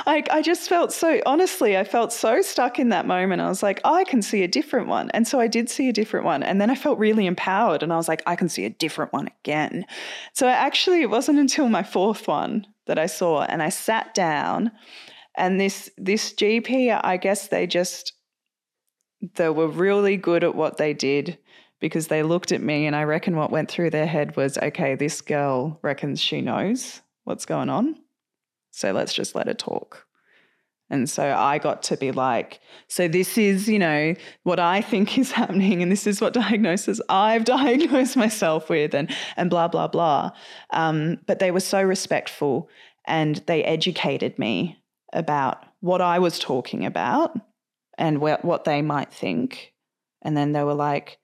Like 0.06 0.30
i 0.30 0.42
just 0.42 0.70
felt 0.70 0.94
so 0.94 1.20
honestly 1.26 1.78
i 1.78 1.84
felt 1.84 2.14
so 2.14 2.42
stuck 2.42 2.80
in 2.80 2.90
that 2.90 3.06
moment. 3.06 3.42
I 3.42 3.50
was 3.50 3.62
like 3.64 3.82
oh, 3.84 3.94
i 3.94 4.04
can 4.04 4.22
see 4.22 4.44
a 4.44 4.48
different 4.48 4.88
one. 4.88 5.10
And 5.12 5.28
so 5.28 5.40
i 5.40 5.48
did 5.48 5.70
see 5.70 5.90
a 5.90 5.94
different 5.94 6.26
one 6.26 6.44
and 6.44 6.62
then 6.62 6.70
i 6.70 6.76
felt 6.76 7.00
really 7.00 7.26
empowered 7.26 7.84
and 7.84 7.92
i 7.92 7.98
was 7.98 8.08
like 8.08 8.24
i 8.26 8.36
can 8.36 8.50
see 8.50 8.66
a 8.66 8.70
different 8.70 9.12
one 9.12 9.28
again. 9.42 9.86
So 10.34 10.48
actually 10.48 11.02
it 11.02 11.10
wasn't 11.10 11.40
until 11.40 11.70
my 11.70 11.84
fourth 11.84 12.28
one 12.28 12.66
that 12.86 13.00
i 13.00 13.06
saw 13.06 13.44
and 13.44 13.62
i 13.62 13.70
sat 13.70 14.14
down 14.14 14.72
and 15.40 15.60
this 15.60 15.90
this 15.98 16.34
gp 16.34 17.00
i 17.04 17.18
guess 17.18 17.48
they 17.48 17.66
just 17.66 18.14
they 19.36 19.50
were 19.50 19.68
really 19.68 20.18
good 20.18 20.44
at 20.44 20.56
what 20.56 20.78
they 20.78 20.94
did 20.94 21.38
because 21.80 22.08
they 22.08 22.24
looked 22.24 22.52
at 22.52 22.62
me 22.62 22.86
and 22.86 22.96
I 22.96 23.04
reckon 23.04 23.36
what 23.36 23.52
went 23.52 23.70
through 23.70 23.90
their 23.92 24.08
head 24.08 24.36
was, 24.36 24.58
okay, 24.58 24.96
this 24.96 25.22
girl 25.22 25.80
reckons 25.82 26.22
she 26.22 26.42
knows 26.42 27.02
what's 27.24 27.46
going 27.46 27.70
on. 27.70 27.96
So 28.72 28.92
let's 28.92 29.14
just 29.14 29.36
let 29.36 29.48
her 29.48 29.54
talk. 29.54 30.06
And 30.92 31.08
so 31.08 31.32
I 31.32 31.60
got 31.60 31.84
to 31.84 31.98
be 31.98 32.12
like, 32.12 32.60
so 32.88 33.08
this 33.08 33.38
is, 33.38 33.70
you 33.70 33.78
know, 33.78 34.16
what 34.44 34.60
I 34.60 34.82
think 34.82 35.18
is 35.18 35.32
happening, 35.34 35.84
and 35.84 35.92
this 35.92 36.08
is 36.08 36.20
what 36.20 36.34
diagnosis 36.34 37.00
I've 37.10 37.46
diagnosed 37.46 38.18
myself 38.18 38.70
with, 38.70 38.96
and 38.96 39.14
and 39.38 39.52
blah 39.52 39.68
blah 39.68 39.88
blah. 39.88 40.32
Um, 40.72 41.20
but 41.28 41.38
they 41.38 41.52
were 41.52 41.60
so 41.60 41.84
respectful, 41.84 42.70
and 43.06 43.36
they 43.46 43.64
educated 43.64 44.40
me 44.40 44.80
about 45.14 45.66
what 45.80 46.02
I 46.02 46.20
was 46.20 46.40
talking 46.40 46.86
about 46.86 47.38
and 47.98 48.18
wh- 48.18 48.44
what 48.44 48.64
they 48.64 48.82
might 48.82 49.12
think. 49.12 49.74
And 50.22 50.36
then 50.36 50.52
they 50.52 50.64
were 50.64 50.74
like, 50.74 51.20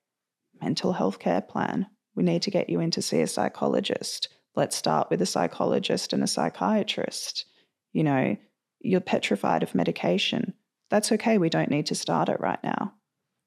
mental 0.61 0.93
health 0.93 1.19
care 1.19 1.41
plan. 1.41 1.87
We 2.15 2.23
need 2.23 2.41
to 2.43 2.51
get 2.51 2.69
you 2.69 2.79
in 2.79 2.91
to 2.91 3.01
see 3.01 3.21
a 3.21 3.27
psychologist. 3.27 4.29
Let's 4.55 4.75
start 4.75 5.09
with 5.09 5.21
a 5.21 5.25
psychologist 5.25 6.13
and 6.13 6.23
a 6.23 6.27
psychiatrist. 6.27 7.45
You 7.91 8.03
know, 8.03 8.37
you're 8.79 9.01
petrified 9.01 9.63
of 9.63 9.75
medication. 9.75 10.53
That's 10.89 11.11
okay. 11.11 11.37
We 11.37 11.49
don't 11.49 11.71
need 11.71 11.87
to 11.87 11.95
start 11.95 12.29
it 12.29 12.39
right 12.39 12.63
now. 12.63 12.93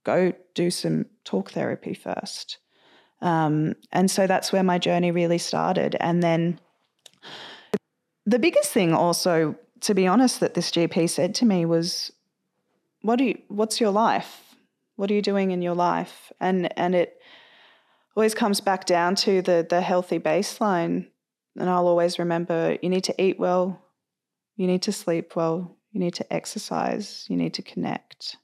Go 0.04 0.32
do 0.54 0.70
some 0.70 1.06
talk 1.24 1.52
therapy 1.52 1.94
first. 1.94 2.58
Um, 3.20 3.74
and 3.90 4.10
so 4.10 4.26
that's 4.26 4.52
where 4.52 4.62
my 4.62 4.78
journey 4.78 5.10
really 5.10 5.38
started. 5.38 5.96
And 6.00 6.22
then 6.22 6.60
the 8.26 8.38
biggest 8.38 8.70
thing, 8.72 8.92
also, 8.92 9.56
to 9.80 9.94
be 9.94 10.06
honest, 10.06 10.40
that 10.40 10.54
this 10.54 10.70
GP 10.70 11.08
said 11.08 11.34
to 11.36 11.46
me 11.46 11.64
was, 11.64 12.12
"What 13.02 13.16
do 13.16 13.24
you? 13.24 13.38
What's 13.48 13.80
your 13.80 13.90
life? 13.90 14.56
What 14.96 15.10
are 15.10 15.14
you 15.14 15.22
doing 15.22 15.50
in 15.50 15.62
your 15.62 15.74
life? 15.74 16.32
And 16.40 16.76
and 16.78 16.94
it 16.94 17.20
always 18.16 18.34
comes 18.34 18.60
back 18.60 18.84
down 18.84 19.14
to 19.16 19.42
the 19.42 19.66
the 19.68 19.80
healthy 19.80 20.18
baseline. 20.18 21.06
And 21.56 21.68
I'll 21.68 21.88
always 21.88 22.18
remember 22.18 22.78
you 22.82 22.88
need 22.88 23.04
to 23.04 23.22
eat 23.22 23.38
well, 23.38 23.80
you 24.56 24.66
need 24.66 24.82
to 24.82 24.92
sleep 24.92 25.34
well, 25.34 25.76
you 25.92 26.00
need 26.00 26.14
to 26.14 26.32
exercise, 26.32 27.26
you 27.28 27.36
need 27.36 27.54
to 27.54 27.62
connect, 27.62 28.36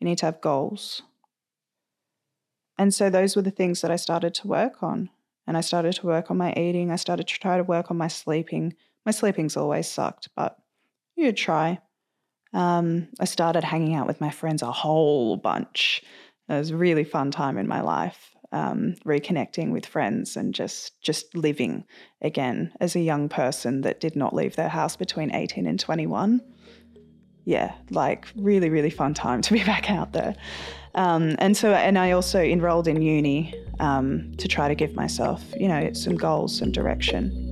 you 0.00 0.06
need 0.06 0.18
to 0.18 0.26
have 0.26 0.40
goals. 0.40 1.02
And 2.78 2.92
so 2.92 3.10
those 3.10 3.36
were 3.36 3.42
the 3.42 3.50
things 3.50 3.80
that 3.80 3.90
I 3.90 3.96
started 3.96 4.34
to 4.34 4.48
work 4.48 4.82
on. 4.82 5.10
And 5.46 5.56
I 5.56 5.60
started 5.60 5.94
to 5.94 6.06
work 6.06 6.30
on 6.30 6.36
my 6.36 6.52
eating. 6.56 6.90
I 6.90 6.96
started 6.96 7.28
to 7.28 7.38
try 7.38 7.56
to 7.56 7.64
work 7.64 7.90
on 7.90 7.96
my 7.96 8.08
sleeping. 8.08 8.74
My 9.04 9.12
sleeping's 9.12 9.56
always 9.56 9.88
sucked, 9.88 10.28
but 10.36 10.58
you 11.16 11.32
try. 11.32 11.78
Um, 12.52 13.08
I 13.18 13.24
started 13.24 13.64
hanging 13.64 13.94
out 13.94 14.06
with 14.06 14.20
my 14.20 14.30
friends 14.30 14.62
a 14.62 14.70
whole 14.70 15.36
bunch. 15.36 16.02
It 16.48 16.54
was 16.54 16.70
a 16.70 16.76
really 16.76 17.04
fun 17.04 17.30
time 17.30 17.56
in 17.56 17.66
my 17.66 17.80
life, 17.80 18.34
um, 18.52 18.94
reconnecting 19.06 19.72
with 19.72 19.86
friends 19.86 20.36
and 20.36 20.54
just 20.54 21.00
just 21.00 21.34
living 21.34 21.84
again 22.20 22.72
as 22.80 22.94
a 22.94 23.00
young 23.00 23.28
person 23.28 23.80
that 23.82 24.00
did 24.00 24.16
not 24.16 24.34
leave 24.34 24.56
their 24.56 24.68
house 24.68 24.96
between 24.96 25.34
18 25.34 25.66
and 25.66 25.80
21. 25.80 26.42
Yeah, 27.44 27.72
like 27.90 28.26
really, 28.36 28.68
really 28.68 28.90
fun 28.90 29.14
time 29.14 29.40
to 29.42 29.52
be 29.52 29.64
back 29.64 29.90
out 29.90 30.12
there. 30.12 30.34
Um, 30.94 31.36
and 31.38 31.56
so, 31.56 31.72
and 31.72 31.98
I 31.98 32.10
also 32.10 32.40
enrolled 32.42 32.86
in 32.86 33.00
uni 33.00 33.54
um, 33.80 34.34
to 34.36 34.46
try 34.46 34.68
to 34.68 34.74
give 34.74 34.94
myself, 34.94 35.42
you 35.56 35.68
know, 35.68 35.92
some 35.94 36.16
goals, 36.16 36.56
some 36.58 36.70
direction. 36.70 37.50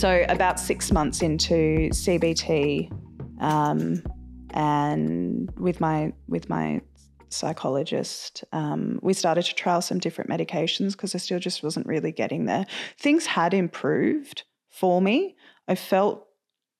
So, 0.00 0.24
about 0.30 0.58
six 0.58 0.90
months 0.90 1.20
into 1.20 1.90
CBT, 1.90 2.90
um, 3.38 4.02
and 4.48 5.52
with 5.58 5.78
my 5.78 6.14
with 6.26 6.48
my 6.48 6.80
psychologist, 7.28 8.42
um, 8.54 8.98
we 9.02 9.12
started 9.12 9.44
to 9.44 9.54
trial 9.54 9.82
some 9.82 9.98
different 9.98 10.30
medications 10.30 10.92
because 10.92 11.14
I 11.14 11.18
still 11.18 11.38
just 11.38 11.62
wasn't 11.62 11.86
really 11.86 12.12
getting 12.12 12.46
there. 12.46 12.64
Things 12.98 13.26
had 13.26 13.52
improved 13.52 14.44
for 14.70 15.02
me. 15.02 15.36
I 15.68 15.74
felt 15.74 16.26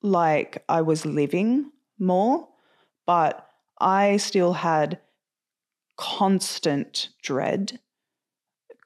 like 0.01 0.65
I 0.67 0.81
was 0.81 1.05
living 1.05 1.73
more, 1.99 2.49
but 3.05 3.47
I 3.79 4.17
still 4.17 4.55
had 4.55 4.99
constant 5.99 7.11
dread, 7.23 7.81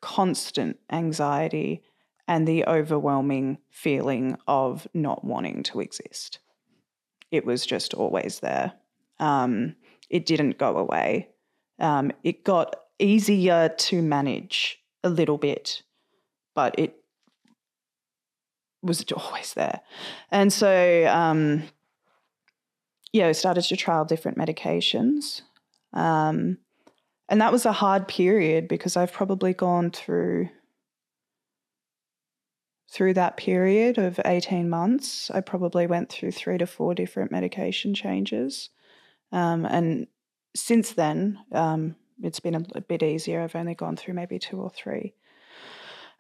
constant 0.01 0.81
anxiety, 0.90 1.85
and 2.26 2.48
the 2.48 2.64
overwhelming 2.66 3.58
feeling 3.70 4.37
of 4.46 4.88
not 4.94 5.24
wanting 5.24 5.62
to 5.64 5.80
exist. 5.80 6.38
It 7.30 7.44
was 7.44 7.66
just 7.66 7.94
always 7.94 8.40
there. 8.40 8.72
Um, 9.20 9.76
it 10.08 10.26
didn't 10.26 10.58
go 10.58 10.76
away. 10.78 11.28
Um, 11.78 12.12
it 12.22 12.44
got 12.44 12.76
easier 12.98 13.68
to 13.68 14.02
manage 14.02 14.78
a 15.02 15.08
little 15.08 15.38
bit, 15.38 15.82
but 16.54 16.74
it 16.78 16.96
was 18.82 19.04
always 19.12 19.54
there. 19.54 19.80
And 20.30 20.52
so, 20.52 21.06
um, 21.06 21.64
yeah, 23.12 23.28
I 23.28 23.32
started 23.32 23.62
to 23.62 23.76
trial 23.76 24.04
different 24.04 24.38
medications. 24.38 25.42
Um, 25.92 26.58
and 27.28 27.40
that 27.40 27.52
was 27.52 27.64
a 27.64 27.72
hard 27.72 28.06
period 28.08 28.68
because 28.68 28.96
I've 28.96 29.12
probably 29.12 29.54
gone 29.54 29.90
through 29.90 30.48
through 32.94 33.14
that 33.14 33.37
period 33.37 33.98
of 33.98 34.20
18 34.24 34.70
months, 34.70 35.28
I 35.28 35.40
probably 35.40 35.88
went 35.88 36.11
through 36.11 36.30
three 36.30 36.59
to 36.59 36.66
four 36.66 36.94
different 36.94 37.33
medication 37.33 37.92
changes. 37.92 38.70
Um, 39.33 39.66
and 39.66 40.07
since 40.54 40.92
then, 40.92 41.40
um, 41.50 41.96
it's 42.22 42.38
been 42.38 42.54
a, 42.54 42.80
bit 42.80 43.02
easier. 43.02 43.40
I've 43.40 43.57
only 43.57 43.74
gone 43.74 43.96
through 43.96 44.14
maybe 44.14 44.38
two 44.38 44.61
or 44.61 44.70
three. 44.70 45.12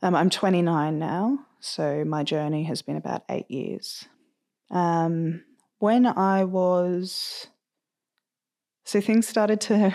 Um, 0.02 0.16
I'm 0.16 0.30
29 0.30 0.98
now, 0.98 1.38
so 1.60 2.04
my 2.04 2.24
journey 2.24 2.64
has 2.64 2.82
been 2.82 2.96
about 2.96 3.22
eight 3.28 3.48
years. 3.48 4.06
Um, 4.72 5.44
when 5.78 6.06
I 6.06 6.42
was, 6.42 7.46
so 8.84 9.00
things 9.00 9.28
started 9.28 9.60
to 9.62 9.94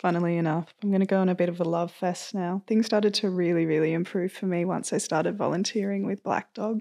funnily 0.00 0.38
enough. 0.38 0.72
I'm 0.82 0.88
going 0.88 1.00
to 1.00 1.06
go 1.06 1.20
on 1.20 1.28
a 1.28 1.34
bit 1.34 1.50
of 1.50 1.60
a 1.60 1.64
love 1.64 1.92
fest 1.92 2.34
now. 2.34 2.62
Things 2.66 2.86
started 2.86 3.14
to 3.14 3.30
really, 3.30 3.66
really 3.66 3.92
improve 3.92 4.32
for 4.32 4.46
me 4.46 4.64
once 4.64 4.92
I 4.92 4.98
started 4.98 5.36
volunteering 5.36 6.06
with 6.06 6.22
Black 6.22 6.54
Dog. 6.54 6.80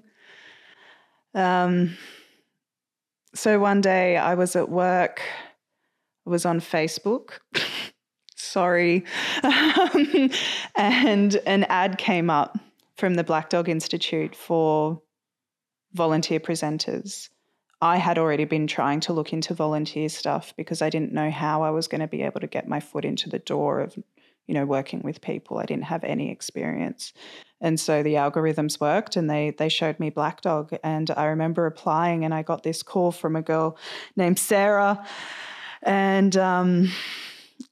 Um, 1.35 1.97
so 3.35 3.59
one 3.59 3.81
day 3.81 4.17
I 4.17 4.35
was 4.35 4.55
at 4.55 4.69
work, 4.69 5.21
I 6.25 6.29
was 6.29 6.45
on 6.45 6.59
Facebook. 6.59 7.39
Sorry. 8.35 9.03
And 10.75 11.35
an 11.45 11.65
ad 11.65 11.97
came 11.97 12.29
up 12.29 12.57
from 12.95 13.15
the 13.15 13.23
Black 13.23 13.49
Dog 13.49 13.67
Institute 13.67 14.33
for 14.33 15.01
volunteer 15.93 16.39
presenters. 16.39 17.27
I 17.81 17.97
had 17.97 18.17
already 18.17 18.45
been 18.45 18.67
trying 18.67 18.99
to 19.01 19.13
look 19.13 19.31
into 19.31 19.53
volunteer 19.53 20.09
stuff 20.09 20.53
because 20.57 20.81
I 20.81 20.89
didn't 20.89 21.13
know 21.13 21.31
how 21.31 21.63
I 21.63 21.69
was 21.69 21.87
going 21.87 22.01
to 22.01 22.07
be 22.07 22.23
able 22.23 22.41
to 22.41 22.47
get 22.47 22.67
my 22.67 22.79
foot 22.79 23.05
into 23.05 23.29
the 23.29 23.39
door 23.39 23.79
of, 23.79 23.97
you 24.47 24.53
know, 24.53 24.65
working 24.65 25.01
with 25.01 25.21
people. 25.21 25.59
I 25.59 25.65
didn't 25.65 25.85
have 25.85 26.03
any 26.03 26.29
experience. 26.29 27.13
And 27.61 27.79
so 27.79 28.03
the 28.03 28.15
algorithms 28.15 28.79
worked 28.79 29.15
and 29.15 29.29
they 29.29 29.51
they 29.57 29.69
showed 29.69 29.99
me 29.99 30.09
Black 30.09 30.41
Dog. 30.41 30.75
And 30.83 31.09
I 31.11 31.25
remember 31.25 31.65
applying 31.65 32.25
and 32.25 32.33
I 32.33 32.41
got 32.41 32.63
this 32.63 32.83
call 32.83 33.11
from 33.11 33.35
a 33.35 33.41
girl 33.41 33.77
named 34.15 34.39
Sarah. 34.39 35.05
And 35.81 36.35
um, 36.35 36.91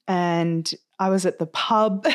and 0.06 0.72
I 0.98 1.10
was 1.10 1.26
at 1.26 1.38
the 1.38 1.46
pub 1.46 2.06
and 2.06 2.14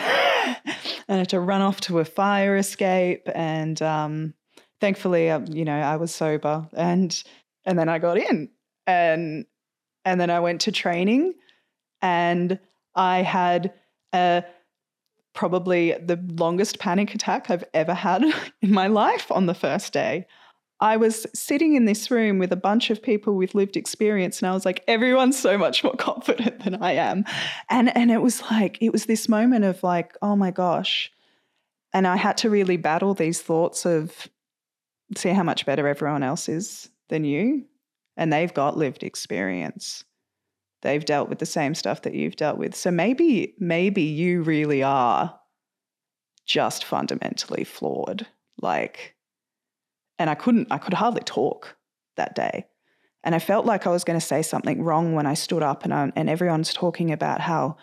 I 1.09 1.15
had 1.15 1.29
to 1.29 1.39
run 1.39 1.61
off 1.61 1.79
to 1.81 1.99
a 1.99 2.05
fire 2.05 2.57
escape. 2.57 3.29
And 3.33 3.79
um, 3.83 4.33
thankfully, 4.81 5.29
um, 5.29 5.45
you 5.47 5.63
know, 5.63 5.79
I 5.79 5.95
was 5.95 6.13
sober. 6.13 6.67
And 6.73 7.23
and 7.65 7.77
then 7.77 7.89
I 7.89 7.99
got 7.99 8.17
in. 8.17 8.49
And 8.85 9.45
and 10.05 10.19
then 10.19 10.29
I 10.29 10.39
went 10.39 10.61
to 10.61 10.71
training 10.71 11.33
and 12.01 12.59
I 12.95 13.21
had 13.21 13.73
a 14.13 14.43
probably 15.33 15.93
the 15.93 16.19
longest 16.37 16.79
panic 16.79 17.15
attack 17.15 17.49
I've 17.49 17.63
ever 17.73 17.93
had 17.93 18.23
in 18.61 18.71
my 18.71 18.87
life 18.87 19.31
on 19.31 19.45
the 19.45 19.55
first 19.55 19.93
day. 19.93 20.27
I 20.79 20.97
was 20.97 21.25
sitting 21.33 21.75
in 21.75 21.85
this 21.85 22.11
room 22.11 22.39
with 22.39 22.51
a 22.51 22.57
bunch 22.57 22.89
of 22.89 23.01
people 23.01 23.35
with 23.35 23.55
lived 23.55 23.77
experience, 23.77 24.41
and 24.41 24.49
I 24.49 24.53
was 24.53 24.65
like, 24.65 24.83
everyone's 24.87 25.39
so 25.39 25.57
much 25.57 25.83
more 25.83 25.93
confident 25.97 26.63
than 26.63 26.75
I 26.75 26.93
am. 26.93 27.23
And, 27.69 27.95
and 27.95 28.11
it 28.11 28.21
was 28.21 28.41
like, 28.51 28.79
it 28.81 28.91
was 28.91 29.05
this 29.05 29.29
moment 29.29 29.63
of 29.63 29.81
like, 29.81 30.17
oh 30.21 30.35
my 30.35 30.51
gosh. 30.51 31.11
And 31.93 32.05
I 32.05 32.17
had 32.17 32.37
to 32.37 32.49
really 32.49 32.75
battle 32.75 33.13
these 33.13 33.41
thoughts 33.41 33.85
of 33.85 34.27
see 35.15 35.29
how 35.29 35.43
much 35.43 35.65
better 35.65 35.87
everyone 35.87 36.23
else 36.23 36.49
is 36.49 36.89
than 37.13 37.23
you. 37.23 37.65
And 38.17 38.31
they've 38.31 38.53
got 38.53 38.77
lived 38.77 39.03
experience 39.03 40.03
they've 40.83 41.03
dealt 41.03 41.29
with 41.29 41.39
the 41.39 41.45
same 41.45 41.73
stuff 41.73 42.03
that 42.03 42.13
you've 42.13 42.35
dealt 42.35 42.57
with. 42.57 42.75
So 42.75 42.91
maybe, 42.91 43.55
maybe 43.57 44.03
you 44.03 44.43
really 44.43 44.83
are 44.83 45.39
just 46.45 46.83
fundamentally 46.83 47.63
flawed. 47.63 48.27
Like, 48.61 49.15
and 50.19 50.29
I 50.29 50.35
couldn't, 50.35 50.67
I 50.69 50.77
could 50.77 50.93
hardly 50.93 51.23
talk 51.23 51.77
that 52.17 52.35
day. 52.35 52.67
And 53.23 53.33
I 53.33 53.39
felt 53.39 53.65
like 53.65 53.87
I 53.87 53.91
was 53.91 54.03
going 54.03 54.19
to 54.19 54.25
say 54.25 54.41
something 54.41 54.83
wrong 54.83 55.15
when 55.15 55.25
I 55.25 55.33
stood 55.33 55.63
up 55.63 55.85
and, 55.85 55.93
I, 55.93 56.11
and 56.15 56.29
everyone's 56.29 56.73
talking 56.73 57.11
about 57.11 57.39
how 57.39 57.77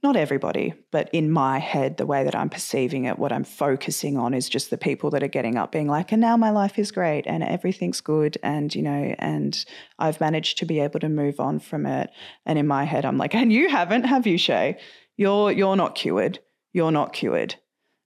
not 0.00 0.14
everybody, 0.14 0.74
but 0.92 1.10
in 1.12 1.30
my 1.30 1.58
head, 1.58 1.96
the 1.96 2.06
way 2.06 2.22
that 2.22 2.36
I'm 2.36 2.48
perceiving 2.48 3.04
it, 3.06 3.18
what 3.18 3.32
I'm 3.32 3.42
focusing 3.42 4.16
on 4.16 4.32
is 4.32 4.48
just 4.48 4.70
the 4.70 4.78
people 4.78 5.10
that 5.10 5.24
are 5.24 5.28
getting 5.28 5.56
up 5.56 5.72
being 5.72 5.88
like, 5.88 6.12
and 6.12 6.20
now 6.20 6.36
my 6.36 6.50
life 6.50 6.78
is 6.78 6.92
great 6.92 7.26
and 7.26 7.42
everything's 7.42 8.00
good. 8.00 8.38
And, 8.40 8.72
you 8.72 8.82
know, 8.82 9.14
and 9.18 9.64
I've 9.98 10.20
managed 10.20 10.58
to 10.58 10.66
be 10.66 10.78
able 10.78 11.00
to 11.00 11.08
move 11.08 11.40
on 11.40 11.58
from 11.58 11.84
it. 11.84 12.10
And 12.46 12.60
in 12.60 12.66
my 12.66 12.84
head, 12.84 13.04
I'm 13.04 13.18
like, 13.18 13.34
and 13.34 13.52
you 13.52 13.68
haven't, 13.68 14.04
have 14.04 14.24
you, 14.24 14.38
Shai? 14.38 14.78
You're 15.16 15.50
you're 15.50 15.74
not 15.74 15.96
cured. 15.96 16.38
You're 16.72 16.92
not 16.92 17.12
cured. 17.12 17.56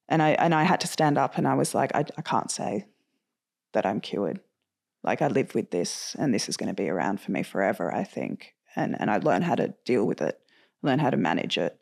And 0.08 0.22
I 0.22 0.30
and 0.30 0.54
I 0.54 0.62
had 0.62 0.80
to 0.80 0.86
stand 0.86 1.18
up 1.18 1.36
and 1.36 1.46
I 1.46 1.54
was 1.54 1.74
like, 1.74 1.94
I, 1.94 2.04
I 2.16 2.22
can't 2.22 2.50
say 2.50 2.86
that 3.74 3.84
I'm 3.84 4.00
cured. 4.00 4.40
Like 5.04 5.20
I 5.20 5.28
live 5.28 5.54
with 5.54 5.70
this 5.70 6.16
and 6.18 6.32
this 6.32 6.48
is 6.48 6.56
going 6.56 6.68
to 6.68 6.82
be 6.82 6.88
around 6.88 7.20
for 7.20 7.32
me 7.32 7.42
forever, 7.42 7.94
I 7.94 8.04
think. 8.04 8.54
And 8.74 8.98
and 8.98 9.10
I 9.10 9.18
learned 9.18 9.44
how 9.44 9.56
to 9.56 9.74
deal 9.84 10.06
with 10.06 10.22
it, 10.22 10.40
learn 10.82 11.00
how 11.00 11.10
to 11.10 11.18
manage 11.18 11.58
it. 11.58 11.78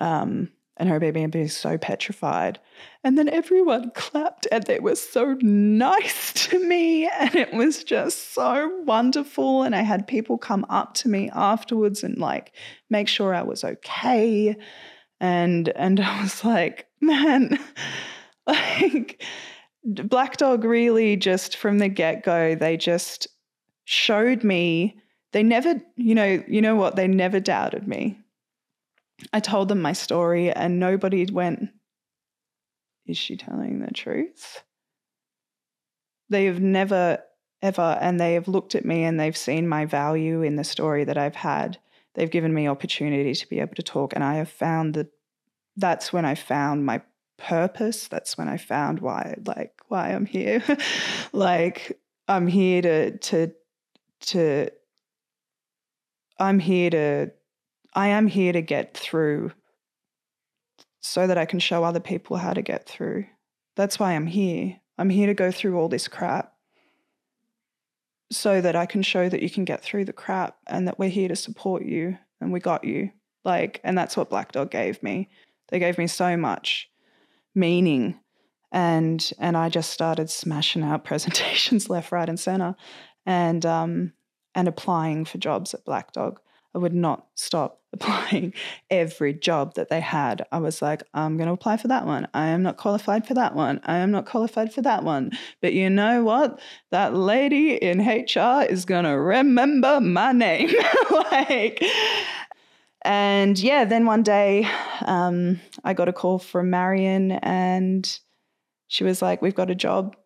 Um, 0.00 0.50
and 0.80 0.88
her 0.88 0.98
baby 0.98 1.22
and 1.22 1.30
being 1.30 1.46
so 1.46 1.76
petrified. 1.76 2.58
And 3.04 3.16
then 3.16 3.28
everyone 3.28 3.90
clapped 3.94 4.48
and 4.50 4.64
they 4.64 4.80
were 4.80 4.96
so 4.96 5.36
nice 5.42 6.32
to 6.48 6.58
me. 6.58 7.06
And 7.06 7.36
it 7.36 7.52
was 7.52 7.84
just 7.84 8.32
so 8.32 8.82
wonderful. 8.84 9.62
And 9.62 9.76
I 9.76 9.82
had 9.82 10.08
people 10.08 10.38
come 10.38 10.64
up 10.70 10.94
to 10.94 11.08
me 11.08 11.30
afterwards 11.34 12.02
and 12.02 12.18
like 12.18 12.52
make 12.88 13.08
sure 13.08 13.34
I 13.34 13.42
was 13.42 13.62
okay. 13.62 14.56
And 15.20 15.68
and 15.68 16.00
I 16.04 16.22
was 16.22 16.44
like, 16.44 16.86
man, 17.00 17.58
like 18.46 19.22
Black 19.84 20.38
Dog 20.38 20.64
really 20.64 21.16
just 21.16 21.58
from 21.58 21.78
the 21.78 21.88
get-go, 21.88 22.54
they 22.54 22.78
just 22.78 23.28
showed 23.84 24.44
me 24.44 24.96
they 25.32 25.42
never, 25.42 25.80
you 25.96 26.14
know, 26.14 26.42
you 26.48 26.60
know 26.60 26.74
what, 26.74 26.96
they 26.96 27.06
never 27.06 27.38
doubted 27.38 27.86
me 27.86 28.19
I 29.32 29.40
told 29.40 29.68
them 29.68 29.82
my 29.82 29.92
story, 29.92 30.50
and 30.50 30.80
nobody 30.80 31.26
went, 31.26 31.70
Is 33.06 33.16
she 33.16 33.36
telling 33.36 33.80
the 33.80 33.92
truth? 33.92 34.62
They 36.28 36.44
have 36.44 36.60
never, 36.60 37.18
ever, 37.60 37.98
and 38.00 38.20
they 38.20 38.34
have 38.34 38.48
looked 38.48 38.74
at 38.74 38.84
me 38.84 39.04
and 39.04 39.18
they've 39.18 39.36
seen 39.36 39.68
my 39.68 39.84
value 39.84 40.42
in 40.42 40.56
the 40.56 40.64
story 40.64 41.04
that 41.04 41.18
I've 41.18 41.34
had. 41.34 41.78
They've 42.14 42.30
given 42.30 42.54
me 42.54 42.68
opportunity 42.68 43.34
to 43.34 43.48
be 43.48 43.60
able 43.60 43.74
to 43.74 43.82
talk, 43.82 44.12
and 44.14 44.24
I 44.24 44.34
have 44.34 44.50
found 44.50 44.94
that 44.94 45.08
that's 45.76 46.12
when 46.12 46.24
I 46.24 46.34
found 46.34 46.86
my 46.86 47.02
purpose. 47.36 48.08
That's 48.08 48.36
when 48.38 48.48
I 48.48 48.56
found 48.56 49.00
why, 49.00 49.36
like, 49.46 49.72
why 49.88 50.10
I'm 50.10 50.26
here. 50.26 50.62
like, 51.32 51.98
I'm 52.28 52.46
here 52.46 52.82
to, 52.82 53.18
to, 53.18 53.52
to, 54.20 54.70
I'm 56.38 56.58
here 56.58 56.90
to 56.90 57.30
I 57.92 58.08
am 58.08 58.26
here 58.26 58.52
to 58.52 58.62
get 58.62 58.96
through 58.96 59.52
so 61.00 61.26
that 61.26 61.38
I 61.38 61.44
can 61.44 61.58
show 61.58 61.82
other 61.82 62.00
people 62.00 62.36
how 62.36 62.52
to 62.52 62.62
get 62.62 62.88
through. 62.88 63.26
That's 63.76 63.98
why 63.98 64.12
I'm 64.12 64.26
here. 64.26 64.76
I'm 64.98 65.10
here 65.10 65.26
to 65.26 65.34
go 65.34 65.50
through 65.50 65.78
all 65.78 65.88
this 65.88 66.08
crap 66.08 66.52
so 68.30 68.60
that 68.60 68.76
I 68.76 68.86
can 68.86 69.02
show 69.02 69.28
that 69.28 69.42
you 69.42 69.50
can 69.50 69.64
get 69.64 69.82
through 69.82 70.04
the 70.04 70.12
crap 70.12 70.56
and 70.66 70.86
that 70.86 70.98
we're 70.98 71.08
here 71.08 71.28
to 71.28 71.36
support 71.36 71.84
you 71.84 72.18
and 72.40 72.52
we 72.52 72.60
got 72.60 72.84
you. 72.84 73.10
Like, 73.44 73.80
and 73.82 73.96
that's 73.96 74.16
what 74.16 74.30
Black 74.30 74.52
Dog 74.52 74.70
gave 74.70 75.02
me. 75.02 75.30
They 75.68 75.78
gave 75.78 75.98
me 75.98 76.06
so 76.06 76.36
much 76.36 76.88
meaning. 77.54 78.20
And 78.72 79.28
and 79.38 79.56
I 79.56 79.68
just 79.68 79.90
started 79.90 80.30
smashing 80.30 80.82
out 80.82 81.04
presentations 81.04 81.90
left, 81.90 82.12
right, 82.12 82.28
and 82.28 82.38
center 82.38 82.76
and 83.26 83.66
um 83.66 84.12
and 84.54 84.68
applying 84.68 85.24
for 85.24 85.38
jobs 85.38 85.74
at 85.74 85.84
Black 85.84 86.12
Dog. 86.12 86.40
I 86.74 86.78
would 86.78 86.94
not 86.94 87.26
stop 87.34 87.79
applying 87.92 88.54
every 88.90 89.34
job 89.34 89.74
that 89.74 89.88
they 89.88 90.00
had. 90.00 90.46
I 90.52 90.58
was 90.58 90.82
like, 90.82 91.02
I'm 91.14 91.36
going 91.36 91.46
to 91.46 91.52
apply 91.52 91.76
for 91.76 91.88
that 91.88 92.06
one. 92.06 92.28
I 92.34 92.48
am 92.48 92.62
not 92.62 92.76
qualified 92.76 93.26
for 93.26 93.34
that 93.34 93.54
one. 93.54 93.80
I 93.84 93.98
am 93.98 94.10
not 94.10 94.26
qualified 94.26 94.72
for 94.72 94.82
that 94.82 95.04
one. 95.04 95.32
But 95.60 95.72
you 95.72 95.90
know 95.90 96.24
what? 96.24 96.60
That 96.90 97.14
lady 97.14 97.74
in 97.74 98.00
HR 98.00 98.62
is 98.62 98.84
going 98.84 99.04
to 99.04 99.18
remember 99.18 100.00
my 100.00 100.32
name. 100.32 100.70
like, 101.10 101.84
and 103.02 103.58
yeah, 103.58 103.84
then 103.84 104.06
one 104.06 104.22
day 104.22 104.68
um, 105.02 105.60
I 105.84 105.94
got 105.94 106.08
a 106.08 106.12
call 106.12 106.38
from 106.38 106.70
Marion 106.70 107.32
and 107.32 108.18
she 108.88 109.04
was 109.04 109.22
like, 109.22 109.40
We've 109.40 109.54
got 109.54 109.70
a 109.70 109.74
job 109.74 110.16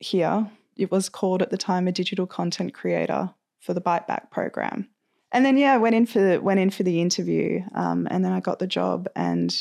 here. 0.00 0.50
It 0.76 0.90
was 0.90 1.08
called 1.08 1.42
at 1.42 1.50
the 1.50 1.56
time 1.56 1.88
a 1.88 1.92
digital 1.92 2.26
content 2.26 2.72
creator 2.72 3.34
for 3.60 3.74
the 3.74 3.80
BiteBack 3.80 4.30
program 4.30 4.88
and 5.32 5.44
then 5.44 5.56
yeah, 5.56 5.74
I 5.74 5.78
went 5.78 5.94
in 5.94 6.06
for 6.06 6.40
went 6.40 6.60
in 6.60 6.70
for 6.70 6.82
the 6.82 7.00
interview, 7.00 7.62
um, 7.74 8.08
and 8.10 8.24
then 8.24 8.32
I 8.32 8.40
got 8.40 8.58
the 8.58 8.66
job, 8.66 9.08
and 9.14 9.54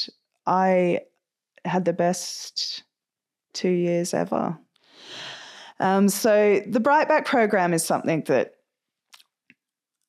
I 0.46 1.02
had 1.66 1.86
the 1.86 1.94
best 1.94 2.84
two 3.54 3.70
years 3.70 4.14
ever. 4.14 4.58
Um, 5.80 6.10
so 6.10 6.62
the 6.66 6.80
BiteBack 6.80 7.26
program 7.26 7.74
is 7.74 7.84
something 7.84 8.24
that 8.24 8.56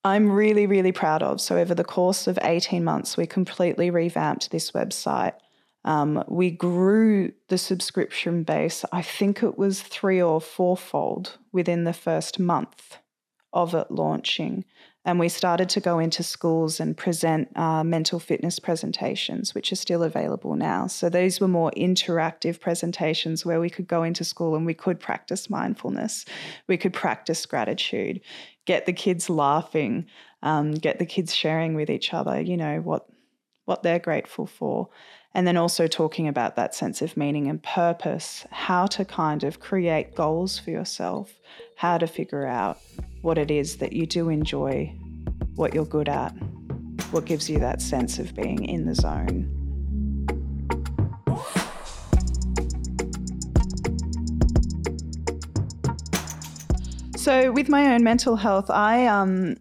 I'm 0.05 0.31
really, 0.31 0.67
really 0.67 0.93
proud 0.93 1.23
of. 1.23 1.41
So 1.41 1.59
over 1.59 1.75
the 1.75 1.85
course 1.85 2.27
of 2.27 2.39
18 2.41 2.85
months, 2.85 3.17
we 3.17 3.27
completely 3.27 3.91
revamped 3.91 4.51
this 4.51 4.71
website. 4.71 5.35
Um, 5.85 6.25
we 6.29 6.51
grew 6.51 7.33
the 7.49 7.59
subscription 7.59 8.43
base. 8.43 8.85
I 8.93 9.03
think 9.03 9.43
it 9.43 9.59
was 9.59 9.83
three 9.83 10.21
or 10.23 10.41
fourfold 10.41 11.39
within 11.53 11.85
the 11.85 11.93
first 11.93 12.39
month 12.39 12.99
of 13.53 13.75
it 13.75 13.91
launching. 13.91 14.65
And 15.09 15.19
we 15.19 15.31
started 15.31 15.71
to 15.71 15.81
go 15.81 15.99
into 15.99 16.23
schools 16.23 16.81
and 16.81 16.95
present 16.95 17.49
uh, 17.57 17.83
mental 17.83 18.21
fitness 18.21 18.59
presentations, 18.59 19.55
which 19.55 19.73
are 19.73 19.77
still 19.77 20.03
available 20.03 20.55
now. 20.55 20.87
So 20.87 21.09
these 21.09 21.41
were 21.41 21.49
more 21.49 21.73
interactive 21.79 22.61
presentations 22.61 23.43
where 23.43 23.59
we 23.59 23.71
could 23.71 23.89
go 23.89 24.03
into 24.03 24.23
school 24.23 24.55
and 24.55 24.67
we 24.67 24.75
could 24.75 25.01
practice 25.01 25.49
mindfulness, 25.49 26.27
we 26.67 26.77
could 26.77 26.93
practice 26.93 27.47
gratitude, 27.47 28.21
get 28.67 28.85
the 28.85 28.93
kids 28.93 29.31
laughing, 29.31 30.05
um, 30.43 30.73
get 30.73 30.99
the 30.99 31.07
kids 31.07 31.35
sharing 31.35 31.73
with 31.73 31.89
each 31.89 32.13
other, 32.13 32.39
you 32.39 32.59
know, 32.59 32.83
what 32.83 33.07
what 33.65 33.83
they're 33.83 33.99
grateful 33.99 34.47
for. 34.47 34.91
And 35.35 35.47
then 35.47 35.57
also 35.57 35.87
talking 35.87 36.27
about 36.27 36.57
that 36.57 36.75
sense 36.75 37.03
of 37.03 37.17
meaning 37.17 37.49
and 37.49 37.63
purpose, 37.63 38.47
how 38.51 38.87
to 38.87 39.05
kind 39.05 39.45
of 39.45 39.61
create 39.61 40.15
goals 40.15 40.59
for 40.59 40.71
yourself, 40.71 41.33
how 41.77 41.99
to 41.99 42.07
figure 42.07 42.47
out 42.47 42.79
what 43.23 43.39
it 43.39 43.51
is 43.51 43.77
that 43.77 43.93
you 43.93 44.07
do 44.07 44.31
enjoy, 44.31 44.93
what 45.55 45.75
you're 45.75 45.85
good 45.85 46.09
at, 46.09 46.31
what 47.11 47.25
gives 47.25 47.49
you 47.49 47.59
that 47.59 47.81
sense 47.81 48.19
of 48.19 48.35
being 48.35 48.65
in 48.65 48.87
the 48.87 48.95
zone. 48.95 49.55
So, 57.17 57.53
with 57.53 57.69
my 57.69 57.93
own 57.93 58.03
mental 58.03 58.37
health, 58.37 58.71
I 58.71 59.07
um, 59.07 59.57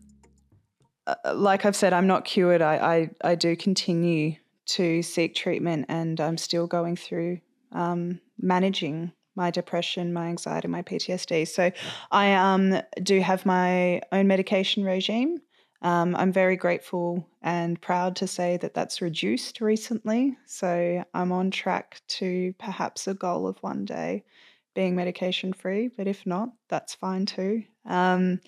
uh, 1.08 1.16
like 1.34 1.66
I've 1.66 1.76
said, 1.76 1.94
I'm 1.94 2.08
not 2.08 2.26
cured. 2.26 2.62
I, 2.62 3.10
I, 3.24 3.32
I 3.32 3.36
do 3.36 3.56
continue 3.56 4.36
to 4.68 5.02
seek 5.02 5.36
treatment, 5.36 5.86
and 5.90 6.20
I'm 6.20 6.38
still 6.38 6.68
going 6.68 6.96
through 6.96 7.40
um, 7.72 8.20
managing 8.40 9.12
my 9.36 9.52
depression, 9.52 10.14
my 10.14 10.28
anxiety, 10.28 10.68
my 10.68 10.82
PTSD. 10.82 11.48
So 11.48 11.72
I 12.12 12.34
um, 12.34 12.82
do 13.04 13.20
have 13.22 13.46
my 13.46 14.02
own 14.12 14.28
medication 14.28 14.84
regime. 14.84 15.38
Um, 15.84 16.16
I'm 16.16 16.34
very 16.34 16.56
grateful 16.56 17.28
and 17.42 17.80
proud 17.80 18.16
to 18.18 18.28
say 18.28 18.58
that 18.58 18.74
that's 18.74 19.02
reduced 19.02 19.62
recently. 19.62 20.36
So 20.48 21.04
I'm 21.14 21.32
on 21.32 21.52
track 21.52 22.02
to 22.08 22.54
perhaps 22.58 23.08
a 23.08 23.14
goal 23.14 23.48
of 23.48 23.58
one 23.62 23.86
day 23.86 24.24
being 24.74 24.96
medication 24.96 25.54
free, 25.54 25.90
but 25.96 26.08
if 26.08 26.26
not, 26.26 26.50
that's 26.68 26.96
fine 26.96 27.26
too. 27.26 27.64
Um, 27.86 28.40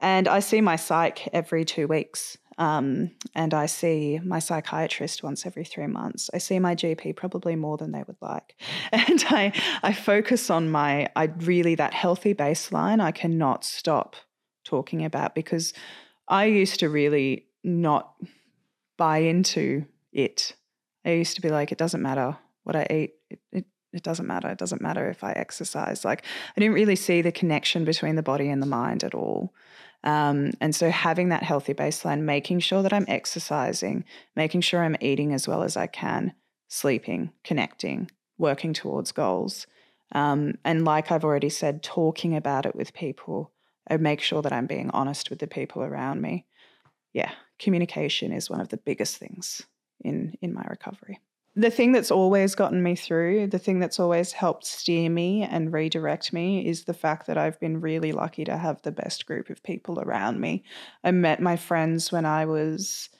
and 0.00 0.28
I 0.28 0.40
see 0.40 0.60
my 0.60 0.76
psych 0.76 1.28
every 1.32 1.64
two 1.64 1.86
weeks. 1.86 2.38
Um, 2.58 3.12
and 3.34 3.54
I 3.54 3.66
see 3.66 4.20
my 4.24 4.38
psychiatrist 4.38 5.22
once 5.22 5.46
every 5.46 5.64
three 5.64 5.86
months. 5.86 6.30
I 6.34 6.38
see 6.38 6.58
my 6.58 6.74
GP 6.74 7.16
probably 7.16 7.56
more 7.56 7.76
than 7.76 7.92
they 7.92 8.04
would 8.06 8.20
like. 8.20 8.56
And 8.92 9.24
I, 9.28 9.52
I 9.82 9.92
focus 9.92 10.50
on 10.50 10.70
my, 10.70 11.08
I 11.16 11.24
really, 11.24 11.74
that 11.76 11.94
healthy 11.94 12.34
baseline, 12.34 13.00
I 13.00 13.10
cannot 13.10 13.64
stop 13.64 14.16
talking 14.64 15.04
about 15.04 15.34
because 15.34 15.72
I 16.28 16.44
used 16.44 16.80
to 16.80 16.88
really 16.88 17.46
not 17.64 18.14
buy 18.96 19.18
into 19.18 19.84
it. 20.12 20.54
I 21.04 21.12
used 21.12 21.36
to 21.36 21.42
be 21.42 21.50
like, 21.50 21.72
it 21.72 21.78
doesn't 21.78 22.02
matter 22.02 22.36
what 22.64 22.76
I 22.76 22.86
eat. 22.90 23.14
It, 23.30 23.40
it, 23.50 23.64
it 23.92 24.02
doesn't 24.02 24.26
matter. 24.26 24.48
It 24.48 24.58
doesn't 24.58 24.82
matter 24.82 25.08
if 25.08 25.22
I 25.22 25.32
exercise. 25.32 26.04
Like, 26.04 26.24
I 26.56 26.60
didn't 26.60 26.74
really 26.74 26.96
see 26.96 27.22
the 27.22 27.32
connection 27.32 27.84
between 27.84 28.16
the 28.16 28.22
body 28.22 28.48
and 28.48 28.62
the 28.62 28.66
mind 28.66 29.04
at 29.04 29.14
all. 29.14 29.52
Um, 30.04 30.52
and 30.60 30.74
so 30.74 30.90
having 30.90 31.28
that 31.28 31.42
healthy 31.42 31.74
baseline, 31.74 32.22
making 32.22 32.60
sure 32.60 32.82
that 32.82 32.92
I'm 32.92 33.04
exercising, 33.06 34.04
making 34.34 34.62
sure 34.62 34.82
I'm 34.82 34.96
eating 35.00 35.32
as 35.32 35.46
well 35.46 35.62
as 35.62 35.76
I 35.76 35.86
can, 35.86 36.34
sleeping, 36.68 37.30
connecting, 37.44 38.10
working 38.38 38.72
towards 38.72 39.12
goals. 39.12 39.66
Um, 40.12 40.54
and 40.64 40.84
like 40.84 41.12
I've 41.12 41.24
already 41.24 41.50
said, 41.50 41.82
talking 41.82 42.34
about 42.34 42.66
it 42.66 42.74
with 42.74 42.94
people. 42.94 43.52
I 43.88 43.96
make 43.96 44.20
sure 44.20 44.42
that 44.42 44.52
I'm 44.52 44.66
being 44.66 44.90
honest 44.90 45.30
with 45.30 45.38
the 45.38 45.46
people 45.46 45.82
around 45.82 46.20
me. 46.20 46.46
Yeah, 47.12 47.32
communication 47.58 48.32
is 48.32 48.50
one 48.50 48.60
of 48.60 48.70
the 48.70 48.76
biggest 48.76 49.18
things 49.18 49.62
in 50.00 50.34
in 50.40 50.52
my 50.52 50.64
recovery 50.68 51.20
the 51.54 51.70
thing 51.70 51.92
that's 51.92 52.10
always 52.10 52.54
gotten 52.54 52.82
me 52.82 52.96
through, 52.96 53.48
the 53.48 53.58
thing 53.58 53.78
that's 53.78 54.00
always 54.00 54.32
helped 54.32 54.66
steer 54.66 55.10
me 55.10 55.42
and 55.42 55.72
redirect 55.72 56.32
me 56.32 56.66
is 56.66 56.84
the 56.84 56.94
fact 56.94 57.26
that 57.26 57.36
I've 57.36 57.60
been 57.60 57.80
really 57.80 58.12
lucky 58.12 58.44
to 58.44 58.56
have 58.56 58.80
the 58.82 58.92
best 58.92 59.26
group 59.26 59.50
of 59.50 59.62
people 59.62 60.00
around 60.00 60.40
me. 60.40 60.64
I 61.04 61.10
met 61.10 61.42
my 61.42 61.56
friends 61.56 62.10
when 62.10 62.24
I 62.24 62.46
was 62.46 63.10